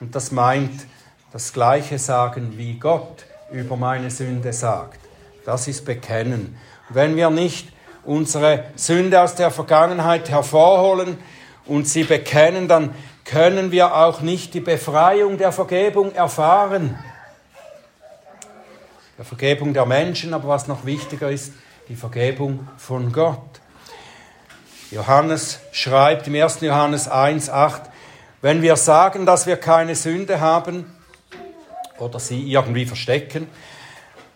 Und 0.00 0.14
das 0.14 0.32
meint 0.32 0.86
das 1.32 1.52
Gleiche 1.52 1.98
sagen, 1.98 2.54
wie 2.56 2.74
Gott 2.78 3.24
über 3.50 3.76
meine 3.76 4.10
Sünde 4.10 4.52
sagt. 4.52 5.00
Das 5.44 5.68
ist 5.68 5.84
bekennen. 5.84 6.56
Wenn 6.88 7.16
wir 7.16 7.30
nicht 7.30 7.72
unsere 8.04 8.64
Sünde 8.76 9.20
aus 9.20 9.34
der 9.34 9.50
Vergangenheit 9.50 10.28
hervorholen 10.30 11.18
und 11.66 11.88
sie 11.88 12.04
bekennen, 12.04 12.68
dann 12.68 12.94
können 13.24 13.70
wir 13.70 13.96
auch 13.96 14.20
nicht 14.20 14.54
die 14.54 14.60
Befreiung 14.60 15.38
der 15.38 15.52
Vergebung 15.52 16.12
erfahren. 16.14 16.98
Der 19.16 19.24
Vergebung 19.24 19.72
der 19.72 19.86
Menschen, 19.86 20.34
aber 20.34 20.48
was 20.48 20.66
noch 20.66 20.84
wichtiger 20.84 21.30
ist, 21.30 21.52
die 21.88 21.94
Vergebung 21.94 22.68
von 22.76 23.12
Gott. 23.12 23.61
Johannes 24.92 25.60
schreibt 25.72 26.26
im 26.26 26.34
1. 26.34 26.60
Johannes 26.60 27.08
1, 27.08 27.48
8, 27.48 27.84
wenn 28.42 28.60
wir 28.60 28.76
sagen, 28.76 29.24
dass 29.24 29.46
wir 29.46 29.56
keine 29.56 29.94
Sünde 29.94 30.40
haben 30.40 30.84
oder 31.98 32.20
sie 32.20 32.42
irgendwie 32.42 32.84
verstecken, 32.84 33.48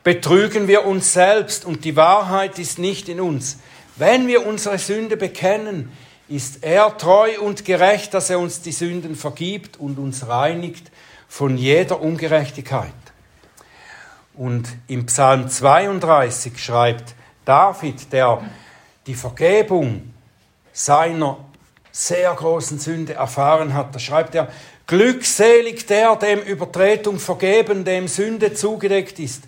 betrügen 0.03 0.67
wir 0.67 0.87
uns 0.87 1.13
selbst 1.13 1.67
und 1.67 1.85
die 1.85 1.95
Wahrheit 1.95 2.59
ist 2.59 2.79
nicht 2.79 3.11
in 3.11 3.21
uns. 3.21 3.59
Wenn 3.97 4.29
wir 4.29 4.47
unsere 4.47 4.79
Sünde 4.79 5.19
bekennen, 5.19 5.93
ist 6.27 6.65
er 6.65 6.97
treu 6.97 7.39
und 7.39 7.67
gerecht, 7.67 8.15
dass 8.15 8.31
er 8.31 8.39
uns 8.39 8.63
die 8.63 8.73
Sünden 8.73 9.15
vergibt 9.15 9.79
und 9.79 9.99
uns 9.99 10.27
reinigt 10.27 10.91
von 11.29 11.59
jeder 11.59 12.01
Ungerechtigkeit. 12.01 12.93
Und 14.33 14.69
im 14.89 15.05
Psalm 15.05 15.51
32 15.51 16.59
schreibt 16.59 17.15
David, 17.45 18.11
der 18.11 18.43
die 19.07 19.15
Vergebung 19.15 20.15
seiner 20.77 21.39
sehr 21.91 22.35
großen 22.35 22.79
Sünde 22.79 23.15
erfahren 23.15 23.73
hat. 23.73 23.95
Da 23.95 23.99
schreibt 23.99 24.35
er, 24.35 24.49
glückselig 24.87 25.87
der, 25.87 26.17
dem 26.17 26.41
Übertretung 26.41 27.19
vergeben, 27.19 27.87
dem 27.87 28.09
Sünde 28.09 28.53
zugedeckt 28.53 29.19
ist. 29.19 29.45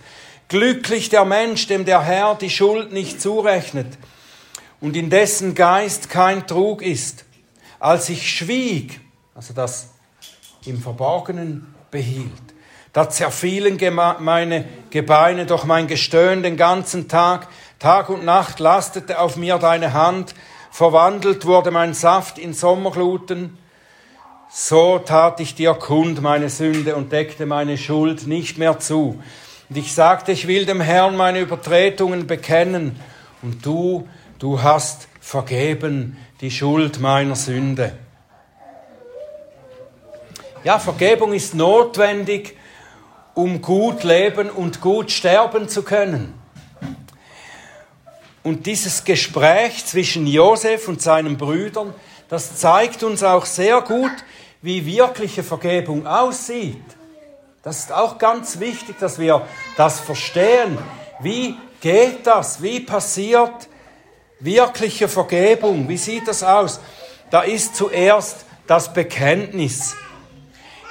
Glücklich 0.49 1.11
der 1.11 1.27
Mensch, 1.27 1.67
dem 1.67 1.85
der 1.85 2.03
Herr 2.03 2.35
die 2.35 2.49
Schuld 2.49 2.93
nicht 2.93 3.21
zurechnet 3.21 3.99
und 4.81 4.97
in 4.97 5.11
dessen 5.11 5.55
Geist 5.55 6.09
kein 6.09 6.47
Trug 6.47 6.81
ist. 6.81 7.27
Als 7.79 8.09
ich 8.09 8.31
schwieg, 8.31 8.99
also 9.35 9.53
das 9.53 9.91
im 10.65 10.81
Verborgenen 10.81 11.75
behielt, 11.91 12.33
da 12.95 13.11
zerfielen 13.11 13.79
meine 14.21 14.65
Gebeine, 14.89 15.45
doch 15.45 15.65
mein 15.65 15.89
Gestöhn 15.89 16.43
den 16.43 16.57
ganzen 16.57 17.07
Tag, 17.07 17.49
Tag 17.79 18.09
und 18.09 18.25
Nacht 18.25 18.61
lastete 18.61 19.21
auf 19.21 19.37
mir 19.37 19.59
deine 19.59 19.93
Hand, 19.93 20.35
verwandelt 20.79 21.45
wurde 21.45 21.73
mein 21.73 21.93
Saft 21.93 22.39
in 22.39 22.55
Sommergluten. 22.55 23.59
So 24.49 25.01
tat 25.01 25.41
ich 25.41 25.57
dir 25.57 25.75
kund 25.75 26.23
meine 26.23 26.51
Sünde 26.51 26.95
und 26.95 27.11
deckte 27.11 27.47
meine 27.47 27.77
Schuld 27.77 28.29
nicht 28.29 28.59
mehr 28.59 28.79
zu. 28.79 29.21
Und 29.69 29.77
ich 29.77 29.93
sagte, 29.93 30.31
ich 30.31 30.47
will 30.47 30.67
dem 30.67 30.81
Herrn 30.81 31.17
meine 31.17 31.41
Übertretungen 31.41 32.29
bekennen. 32.29 32.95
Und 33.43 33.67
du, 33.67 34.07
du 34.39 34.63
hast 34.63 35.09
vergeben 35.21 36.17
die 36.41 36.53
Schuld 36.53 37.01
meiner 37.01 37.35
Sünde. 37.35 37.99
Ja, 40.63 40.79
Vergebung 40.79 41.33
ist 41.33 41.57
notwendig, 41.57 42.57
um 43.35 43.63
gut 43.63 44.05
leben 44.05 44.49
und 44.49 44.81
gut 44.81 45.11
sterben 45.11 45.69
zu 45.69 45.83
können. 45.83 46.38
Und 48.43 48.67
dieses 48.67 49.05
Gespräch 49.05 49.85
zwischen 49.85 50.27
Josef 50.27 50.89
und 50.89 51.03
seinen 51.03 51.37
Brüdern, 51.37 51.95
das 52.29 52.57
zeigt 52.57 53.03
uns 53.03 53.23
auch 53.23 53.47
sehr 53.47 53.81
gut, 53.81 54.13
wie 54.63 54.85
wirkliche 54.87 55.43
Vergebung 55.43 56.07
aussieht. 56.07 56.83
Das 57.63 57.81
ist 57.81 57.93
auch 57.93 58.19
ganz 58.19 58.61
wichtig, 58.61 58.99
dass 58.99 59.19
wir 59.19 59.47
das 59.77 60.01
verstehen. 60.01 60.79
Wie 61.21 61.57
geht 61.81 62.27
das? 62.27 62.63
Wie 62.63 62.81
passiert 62.81 63.69
wirkliche 64.41 65.09
Vergebung? 65.09 65.89
Wie 65.89 65.99
sieht 65.99 66.29
das 66.29 66.43
aus? 66.43 66.81
Da 67.31 67.43
ist 67.43 67.77
zuerst 67.77 68.47
das 68.67 68.93
Bekenntnis. 68.93 69.97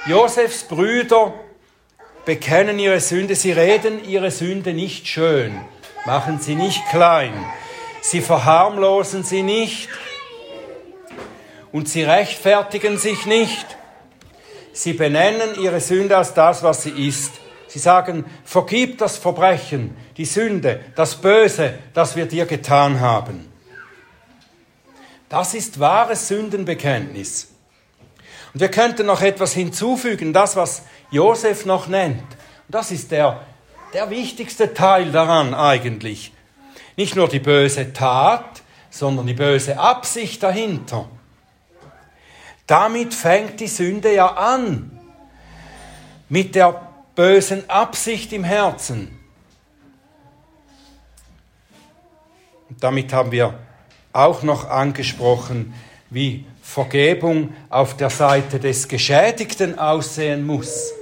Josefs 0.06 0.64
Brüder 0.64 1.34
bekennen 2.24 2.78
ihre 2.78 3.00
Sünde, 3.00 3.34
sie 3.34 3.52
reden 3.52 4.04
ihre 4.04 4.30
Sünde 4.30 4.74
nicht 4.74 5.06
schön 5.06 5.58
machen 6.08 6.40
sie 6.40 6.54
nicht 6.54 6.88
klein, 6.88 7.34
sie 8.00 8.22
verharmlosen 8.22 9.24
sie 9.24 9.42
nicht 9.42 9.90
und 11.70 11.86
sie 11.86 12.02
rechtfertigen 12.02 12.96
sich 12.96 13.26
nicht. 13.26 13.66
Sie 14.72 14.94
benennen 14.94 15.60
ihre 15.60 15.80
Sünde 15.80 16.16
als 16.16 16.32
das, 16.32 16.62
was 16.62 16.82
sie 16.82 17.08
ist. 17.08 17.32
Sie 17.66 17.78
sagen, 17.78 18.24
vergib 18.42 18.96
das 18.96 19.18
Verbrechen, 19.18 19.94
die 20.16 20.24
Sünde, 20.24 20.80
das 20.96 21.16
Böse, 21.16 21.74
das 21.92 22.16
wir 22.16 22.24
dir 22.24 22.46
getan 22.46 23.00
haben. 23.00 23.52
Das 25.28 25.52
ist 25.52 25.78
wahres 25.78 26.26
Sündenbekenntnis. 26.26 27.48
Und 28.54 28.60
wir 28.60 28.70
könnten 28.70 29.04
noch 29.04 29.20
etwas 29.20 29.52
hinzufügen, 29.52 30.32
das, 30.32 30.56
was 30.56 30.84
Josef 31.10 31.66
noch 31.66 31.86
nennt. 31.86 32.22
Und 32.22 32.74
das 32.74 32.92
ist 32.92 33.10
der 33.10 33.42
der 33.92 34.10
wichtigste 34.10 34.74
Teil 34.74 35.10
daran 35.12 35.54
eigentlich. 35.54 36.32
Nicht 36.96 37.16
nur 37.16 37.28
die 37.28 37.38
böse 37.38 37.92
Tat, 37.92 38.62
sondern 38.90 39.26
die 39.26 39.34
böse 39.34 39.78
Absicht 39.78 40.42
dahinter. 40.42 41.08
Damit 42.66 43.14
fängt 43.14 43.60
die 43.60 43.68
Sünde 43.68 44.14
ja 44.14 44.26
an. 44.26 44.98
Mit 46.28 46.54
der 46.54 46.88
bösen 47.14 47.68
Absicht 47.70 48.32
im 48.32 48.44
Herzen. 48.44 49.18
Und 52.68 52.84
damit 52.84 53.12
haben 53.12 53.32
wir 53.32 53.58
auch 54.12 54.42
noch 54.42 54.68
angesprochen, 54.68 55.72
wie 56.10 56.44
Vergebung 56.62 57.54
auf 57.70 57.96
der 57.96 58.10
Seite 58.10 58.60
des 58.60 58.88
Geschädigten 58.88 59.78
aussehen 59.78 60.46
muss. 60.46 60.92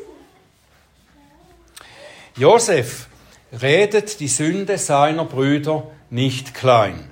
Josef 2.36 3.06
redet 3.62 4.20
die 4.20 4.28
Sünde 4.28 4.76
seiner 4.76 5.24
Brüder 5.24 5.84
nicht 6.10 6.52
klein. 6.52 7.08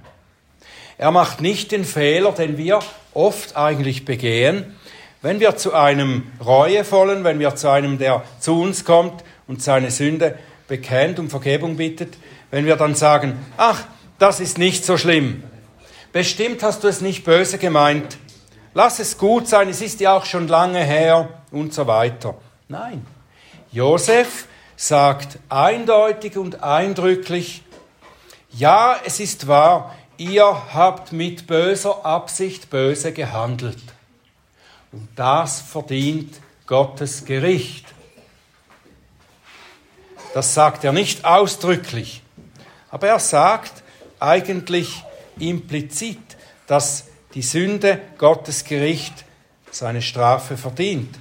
Er 0.99 1.11
macht 1.13 1.41
nicht 1.41 1.73
den 1.73 1.85
Fehler, 1.85 2.33
den 2.33 2.59
wir 2.59 2.81
oft 3.15 3.57
eigentlich 3.57 4.05
begehen, 4.05 4.77
wenn 5.23 5.41
wir 5.41 5.57
zu 5.57 5.73
einem 5.73 6.31
Reuevollen, 6.45 7.25
wenn 7.25 7.39
wir 7.39 7.57
zu 7.57 7.71
einem, 7.71 7.97
der 7.97 8.23
zu 8.39 8.61
uns 8.61 8.85
kommt 8.85 9.25
und 9.47 9.63
seine 9.63 9.91
Sünde 9.91 10.39
bekennt 10.69 11.19
und 11.19 11.31
Vergebung 11.31 11.79
bittet, 11.79 12.19
wenn 12.51 12.67
wir 12.67 12.77
dann 12.77 12.95
sagen, 12.95 13.39
ach, 13.57 13.85
das 14.19 14.41
ist 14.41 14.59
nicht 14.59 14.85
so 14.85 14.99
schlimm. 14.99 15.43
Bestimmt 16.13 16.63
hast 16.63 16.85
du 16.85 16.89
es 16.89 17.01
nicht 17.01 17.25
böse 17.25 17.57
gemeint. 17.57 18.19
Lass 18.75 18.99
es 18.99 19.17
gut 19.17 19.49
sein, 19.49 19.71
es 19.71 19.81
ist 19.81 20.01
ja 20.01 20.15
auch 20.15 20.27
schon 20.27 20.49
lange 20.49 20.85
her 20.85 21.31
und 21.51 21.73
so 21.73 21.87
weiter. 21.87 22.35
Nein. 22.69 23.07
Josef 23.73 24.47
sagt 24.77 25.39
eindeutig 25.49 26.37
und 26.37 26.63
eindrücklich, 26.63 27.63
ja, 28.51 28.97
es 29.05 29.21
ist 29.21 29.47
wahr, 29.47 29.95
ihr 30.17 30.75
habt 30.75 31.13
mit 31.13 31.47
böser 31.47 32.05
Absicht 32.05 32.71
böse 32.71 33.13
gehandelt. 33.13 33.83
Und 34.93 35.09
das 35.17 35.61
verdient 35.61 36.41
Gottes 36.67 37.25
Gericht. 37.25 37.87
Das 40.35 40.55
sagt 40.55 40.85
er 40.85 40.93
nicht 40.93 41.25
ausdrücklich, 41.25 42.23
aber 42.91 43.09
er 43.09 43.19
sagt 43.19 43.83
eigentlich 44.19 45.05
implizit, 45.39 46.19
dass 46.67 47.07
die 47.35 47.43
Sünde 47.43 48.01
Gottes 48.19 48.65
Gericht 48.65 49.25
seine 49.71 50.03
Strafe 50.03 50.57
verdient. 50.57 51.19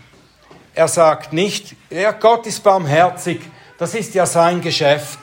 Er 0.75 0.88
sagt 0.88 1.33
nicht, 1.33 1.75
ja, 1.89 2.12
Gott 2.12 2.47
ist 2.47 2.63
barmherzig, 2.63 3.41
das 3.77 3.93
ist 3.93 4.15
ja 4.15 4.25
sein 4.25 4.62
Geschäft. 4.62 5.19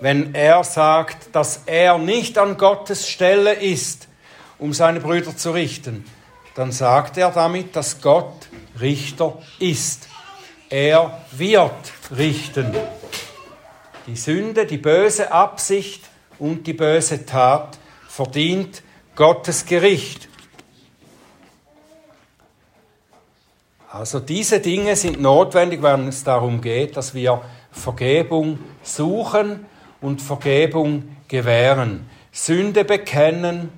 Wenn 0.00 0.34
er 0.34 0.62
sagt, 0.64 1.34
dass 1.34 1.62
er 1.66 1.98
nicht 1.98 2.38
an 2.38 2.56
Gottes 2.56 3.08
Stelle 3.08 3.52
ist, 3.52 4.08
um 4.58 4.72
seine 4.72 5.00
Brüder 5.00 5.36
zu 5.36 5.50
richten, 5.50 6.04
dann 6.54 6.72
sagt 6.72 7.16
er 7.18 7.30
damit, 7.30 7.76
dass 7.76 8.00
Gott 8.00 8.48
Richter 8.80 9.38
ist. 9.58 10.08
Er 10.70 11.20
wird 11.32 11.72
richten. 12.16 12.74
Die 14.06 14.16
Sünde, 14.16 14.66
die 14.66 14.78
böse 14.78 15.32
Absicht 15.32 16.04
und 16.38 16.66
die 16.66 16.72
böse 16.72 17.26
Tat 17.26 17.78
verdient 18.08 18.82
Gottes 19.14 19.66
Gericht. 19.66 20.27
Also 23.98 24.20
diese 24.20 24.60
Dinge 24.60 24.94
sind 24.94 25.20
notwendig, 25.20 25.82
wenn 25.82 26.06
es 26.06 26.22
darum 26.22 26.60
geht, 26.60 26.96
dass 26.96 27.14
wir 27.14 27.40
Vergebung 27.72 28.60
suchen 28.80 29.66
und 30.00 30.22
Vergebung 30.22 31.16
gewähren. 31.26 32.08
Sünde 32.30 32.84
bekennen, 32.84 33.70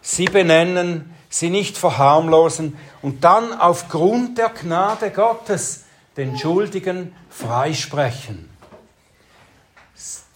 sie 0.00 0.24
benennen, 0.24 1.14
sie 1.28 1.50
nicht 1.50 1.76
verharmlosen 1.76 2.78
und 3.02 3.22
dann 3.22 3.52
aufgrund 3.52 4.38
der 4.38 4.48
Gnade 4.48 5.10
Gottes 5.10 5.84
den 6.16 6.38
Schuldigen 6.38 7.14
freisprechen. 7.28 8.48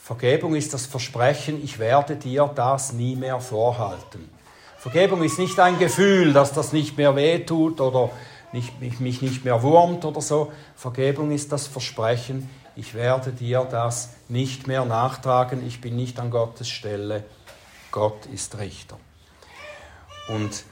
Vergebung 0.02 0.54
ist 0.54 0.74
das 0.74 0.84
Versprechen, 0.84 1.64
ich 1.64 1.78
werde 1.78 2.16
dir 2.16 2.50
das 2.54 2.92
nie 2.92 3.16
mehr 3.16 3.40
vorhalten. 3.40 4.28
Vergebung 4.76 5.22
ist 5.22 5.38
nicht 5.38 5.58
ein 5.60 5.78
Gefühl, 5.78 6.34
dass 6.34 6.52
das 6.52 6.74
nicht 6.74 6.98
mehr 6.98 7.16
wehtut 7.16 7.80
oder 7.80 8.10
nicht, 8.52 8.80
mich, 8.80 9.00
mich 9.00 9.22
nicht 9.22 9.44
mehr 9.44 9.62
wurmt 9.62 10.04
oder 10.04 10.20
so. 10.20 10.52
Vergebung 10.76 11.30
ist 11.30 11.52
das 11.52 11.66
Versprechen, 11.66 12.48
ich 12.76 12.94
werde 12.94 13.32
dir 13.32 13.66
das 13.70 14.10
nicht 14.28 14.66
mehr 14.66 14.84
nachtragen, 14.84 15.66
ich 15.66 15.80
bin 15.80 15.96
nicht 15.96 16.18
an 16.18 16.30
Gottes 16.30 16.68
Stelle, 16.68 17.24
Gott 17.90 18.26
ist 18.26 18.58
Richter. 18.58 18.96
Und 20.28 20.64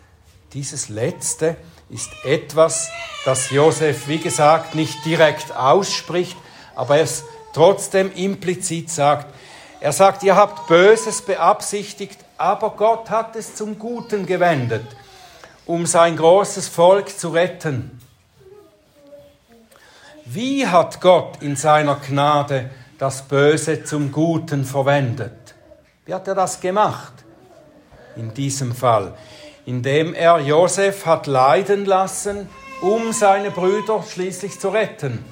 dieses 0.52 0.88
Letzte 0.88 1.56
ist 1.90 2.10
etwas, 2.24 2.88
das 3.24 3.50
Josef, 3.50 4.08
wie 4.08 4.18
gesagt, 4.18 4.74
nicht 4.74 5.04
direkt 5.04 5.54
ausspricht, 5.54 6.36
aber 6.74 6.98
es 6.98 7.24
trotzdem 7.52 8.12
implizit 8.12 8.90
sagt. 8.90 9.34
Er 9.80 9.92
sagt, 9.92 10.22
ihr 10.22 10.36
habt 10.36 10.68
Böses 10.68 11.22
beabsichtigt, 11.22 12.18
aber 12.36 12.70
Gott 12.70 13.10
hat 13.10 13.36
es 13.36 13.54
zum 13.54 13.78
Guten 13.78 14.26
gewendet 14.26 14.86
um 15.68 15.84
sein 15.84 16.16
großes 16.16 16.66
Volk 16.66 17.16
zu 17.16 17.28
retten. 17.28 18.00
Wie 20.24 20.66
hat 20.66 21.00
Gott 21.00 21.42
in 21.42 21.56
seiner 21.56 21.96
Gnade 21.96 22.70
das 22.98 23.22
Böse 23.22 23.84
zum 23.84 24.10
Guten 24.10 24.64
verwendet? 24.64 25.54
Wie 26.06 26.14
hat 26.14 26.26
er 26.26 26.34
das 26.34 26.60
gemacht? 26.60 27.12
In 28.16 28.32
diesem 28.32 28.74
Fall, 28.74 29.14
indem 29.66 30.14
er 30.14 30.40
Josef 30.40 31.04
hat 31.04 31.26
leiden 31.26 31.84
lassen, 31.84 32.48
um 32.80 33.12
seine 33.12 33.50
Brüder 33.50 34.02
schließlich 34.02 34.58
zu 34.58 34.70
retten. 34.70 35.22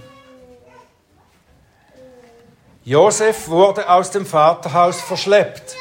Josef 2.84 3.48
wurde 3.48 3.88
aus 3.88 4.10
dem 4.10 4.26
Vaterhaus 4.26 5.00
verschleppt, 5.00 5.76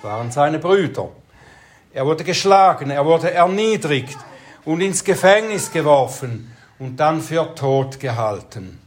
waren 0.00 0.32
seine 0.32 0.58
Brüder. 0.58 1.10
Er 1.94 2.06
wurde 2.06 2.24
geschlagen, 2.24 2.90
er 2.90 3.04
wurde 3.04 3.30
erniedrigt 3.30 4.18
und 4.64 4.80
ins 4.80 5.04
Gefängnis 5.04 5.70
geworfen 5.70 6.54
und 6.78 6.96
dann 6.96 7.20
für 7.20 7.54
tot 7.54 8.00
gehalten. 8.00 8.80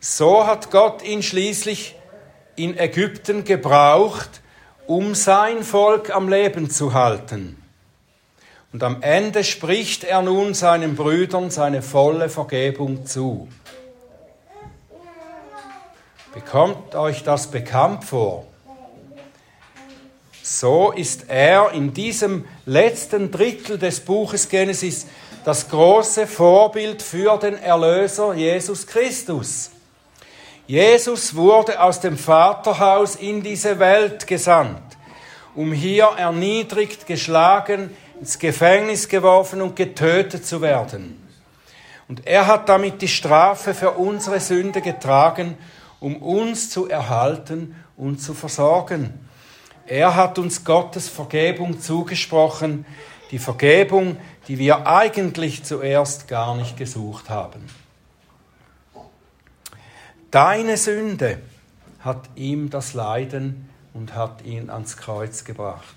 So 0.00 0.46
hat 0.46 0.70
Gott 0.70 1.02
ihn 1.02 1.22
schließlich 1.22 1.96
in 2.56 2.76
Ägypten 2.76 3.44
gebraucht, 3.44 4.40
um 4.86 5.14
sein 5.14 5.62
Volk 5.62 6.14
am 6.14 6.28
Leben 6.28 6.70
zu 6.70 6.92
halten. 6.94 7.62
Und 8.72 8.82
am 8.82 9.02
Ende 9.02 9.44
spricht 9.44 10.04
er 10.04 10.22
nun 10.22 10.54
seinen 10.54 10.96
Brüdern 10.96 11.50
seine 11.50 11.82
volle 11.82 12.28
Vergebung 12.28 13.06
zu. 13.06 13.48
Bekommt 16.34 16.94
euch 16.94 17.22
das 17.22 17.50
bekannt 17.50 18.04
vor? 18.04 18.47
So 20.50 20.92
ist 20.92 21.26
er 21.28 21.72
in 21.72 21.92
diesem 21.92 22.46
letzten 22.64 23.30
Drittel 23.30 23.76
des 23.76 24.00
Buches 24.00 24.48
Genesis 24.48 25.06
das 25.44 25.68
große 25.68 26.26
Vorbild 26.26 27.02
für 27.02 27.36
den 27.36 27.58
Erlöser 27.58 28.32
Jesus 28.32 28.86
Christus. 28.86 29.70
Jesus 30.66 31.34
wurde 31.34 31.82
aus 31.82 32.00
dem 32.00 32.16
Vaterhaus 32.16 33.16
in 33.16 33.42
diese 33.42 33.78
Welt 33.78 34.26
gesandt, 34.26 34.80
um 35.54 35.70
hier 35.70 36.12
erniedrigt, 36.16 37.06
geschlagen, 37.06 37.94
ins 38.18 38.38
Gefängnis 38.38 39.06
geworfen 39.06 39.60
und 39.60 39.76
getötet 39.76 40.46
zu 40.46 40.62
werden. 40.62 41.28
Und 42.08 42.26
er 42.26 42.46
hat 42.46 42.70
damit 42.70 43.02
die 43.02 43.08
Strafe 43.08 43.74
für 43.74 43.90
unsere 43.90 44.40
Sünde 44.40 44.80
getragen, 44.80 45.58
um 46.00 46.16
uns 46.16 46.70
zu 46.70 46.88
erhalten 46.88 47.76
und 47.98 48.22
zu 48.22 48.32
versorgen. 48.32 49.27
Er 49.88 50.16
hat 50.16 50.38
uns 50.38 50.66
Gottes 50.66 51.08
Vergebung 51.08 51.80
zugesprochen, 51.80 52.84
die 53.30 53.38
Vergebung, 53.38 54.18
die 54.46 54.58
wir 54.58 54.86
eigentlich 54.86 55.64
zuerst 55.64 56.28
gar 56.28 56.54
nicht 56.56 56.76
gesucht 56.76 57.30
haben. 57.30 57.64
Deine 60.30 60.76
Sünde 60.76 61.38
hat 62.00 62.28
ihm 62.34 62.68
das 62.68 62.92
Leiden 62.92 63.70
und 63.94 64.14
hat 64.14 64.44
ihn 64.44 64.68
ans 64.68 64.98
Kreuz 64.98 65.44
gebracht. 65.44 65.96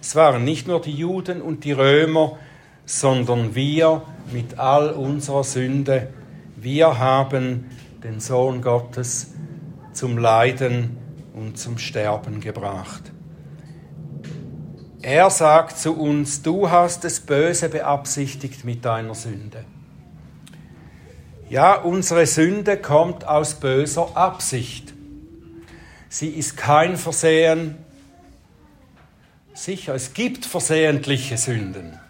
Es 0.00 0.16
waren 0.16 0.42
nicht 0.42 0.66
nur 0.66 0.80
die 0.80 0.94
Juden 0.94 1.42
und 1.42 1.64
die 1.64 1.72
Römer, 1.72 2.38
sondern 2.86 3.54
wir 3.54 4.02
mit 4.32 4.58
all 4.58 4.90
unserer 4.90 5.44
Sünde. 5.44 6.08
Wir 6.56 6.98
haben 6.98 7.70
den 8.02 8.20
Sohn 8.20 8.62
Gottes 8.62 9.32
zum 9.92 10.16
Leiden 10.16 11.03
und 11.34 11.58
zum 11.58 11.78
Sterben 11.78 12.40
gebracht. 12.40 13.12
Er 15.02 15.28
sagt 15.28 15.78
zu 15.78 15.94
uns, 15.94 16.40
du 16.40 16.70
hast 16.70 17.04
es 17.04 17.20
böse 17.20 17.68
beabsichtigt 17.68 18.64
mit 18.64 18.84
deiner 18.84 19.14
Sünde. 19.14 19.64
Ja, 21.50 21.74
unsere 21.74 22.26
Sünde 22.26 22.78
kommt 22.78 23.26
aus 23.26 23.54
böser 23.54 24.16
Absicht. 24.16 24.94
Sie 26.08 26.28
ist 26.28 26.56
kein 26.56 26.96
Versehen. 26.96 27.76
Sicher, 29.52 29.94
es 29.94 30.14
gibt 30.14 30.46
versehentliche 30.46 31.36
Sünden. 31.36 32.00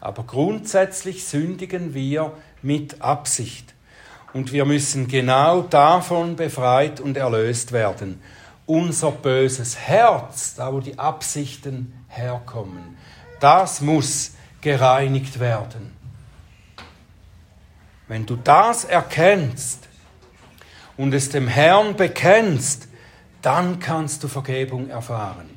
Aber 0.00 0.24
grundsätzlich 0.24 1.24
sündigen 1.24 1.94
wir 1.94 2.32
mit 2.62 3.00
Absicht. 3.00 3.74
Und 4.32 4.52
wir 4.52 4.64
müssen 4.64 5.06
genau 5.06 5.62
davon 5.62 6.36
befreit 6.36 7.00
und 7.00 7.16
erlöst 7.16 7.72
werden 7.72 8.20
unser 8.68 9.10
böses 9.10 9.76
Herz, 9.78 10.54
da 10.54 10.72
wo 10.72 10.80
die 10.80 10.98
Absichten 10.98 12.04
herkommen, 12.08 12.98
das 13.40 13.80
muss 13.80 14.32
gereinigt 14.60 15.40
werden. 15.40 15.96
Wenn 18.06 18.26
du 18.26 18.36
das 18.36 18.84
erkennst 18.84 19.88
und 20.96 21.14
es 21.14 21.30
dem 21.30 21.48
Herrn 21.48 21.96
bekennst, 21.96 22.88
dann 23.42 23.78
kannst 23.78 24.22
du 24.22 24.28
Vergebung 24.28 24.90
erfahren. 24.90 25.48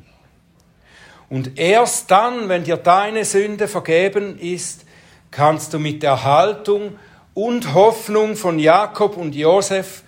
Und 1.29 1.59
erst 1.59 2.11
dann, 2.11 2.49
wenn 2.49 2.63
dir 2.63 2.77
deine 2.77 3.25
Sünde 3.25 3.67
vergeben 3.67 4.37
ist, 4.39 4.85
kannst 5.31 5.73
du 5.73 5.79
mit 5.79 6.03
der 6.03 6.23
Haltung 6.23 6.97
und 7.33 7.73
Hoffnung 7.73 8.35
von 8.35 8.59
Jakob 8.59 9.17
und 9.17 9.35
Josef 9.35 10.03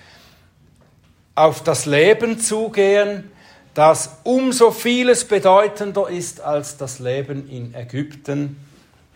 auf 1.35 1.63
das 1.63 1.85
Leben 1.85 2.39
zugehen, 2.39 3.31
das 3.73 4.17
umso 4.23 4.71
vieles 4.71 5.27
bedeutender 5.27 6.07
ist 6.09 6.41
als 6.41 6.77
das 6.77 6.99
Leben 6.99 7.49
in 7.49 7.73
Ägypten, 7.73 8.57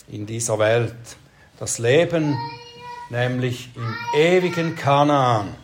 in 0.07 0.25
dieser 0.25 0.57
Welt. 0.57 0.95
Das 1.59 1.77
Leben 1.77 2.35
nämlich 3.09 3.69
im 3.75 3.95
ewigen 4.19 4.75
Kanaan. 4.75 5.55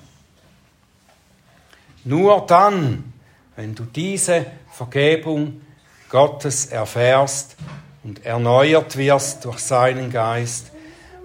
Nur 2.04 2.46
dann, 2.46 3.14
wenn 3.56 3.74
du 3.74 3.84
diese 3.84 4.46
Vergebung 4.72 5.62
Gottes 6.10 6.68
erfährst 6.68 7.56
und 8.04 8.26
erneuert 8.26 8.98
wirst 8.98 9.46
durch 9.46 9.60
seinen 9.60 10.12
Geist, 10.12 10.72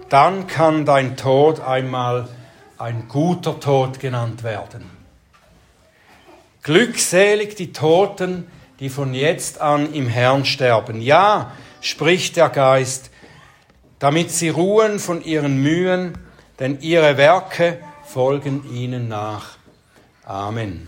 dann 0.09 0.47
kann 0.47 0.85
dein 0.85 1.17
Tod 1.17 1.59
einmal 1.59 2.27
ein 2.77 3.07
guter 3.07 3.59
Tod 3.59 3.99
genannt 3.99 4.43
werden. 4.43 4.98
Glückselig 6.69 7.55
die 7.55 7.73
Toten, 7.73 8.45
die 8.79 8.89
von 8.89 9.15
jetzt 9.15 9.59
an 9.59 9.91
im 9.91 10.05
Herrn 10.05 10.45
sterben. 10.45 11.01
Ja, 11.01 11.53
spricht 11.81 12.35
der 12.35 12.49
Geist, 12.49 13.09
damit 13.97 14.29
sie 14.29 14.49
ruhen 14.49 14.99
von 14.99 15.23
ihren 15.23 15.63
Mühen, 15.63 16.15
denn 16.59 16.79
ihre 16.81 17.17
Werke 17.17 17.79
folgen 18.05 18.71
ihnen 18.71 19.07
nach. 19.07 19.57
Amen. 20.23 20.87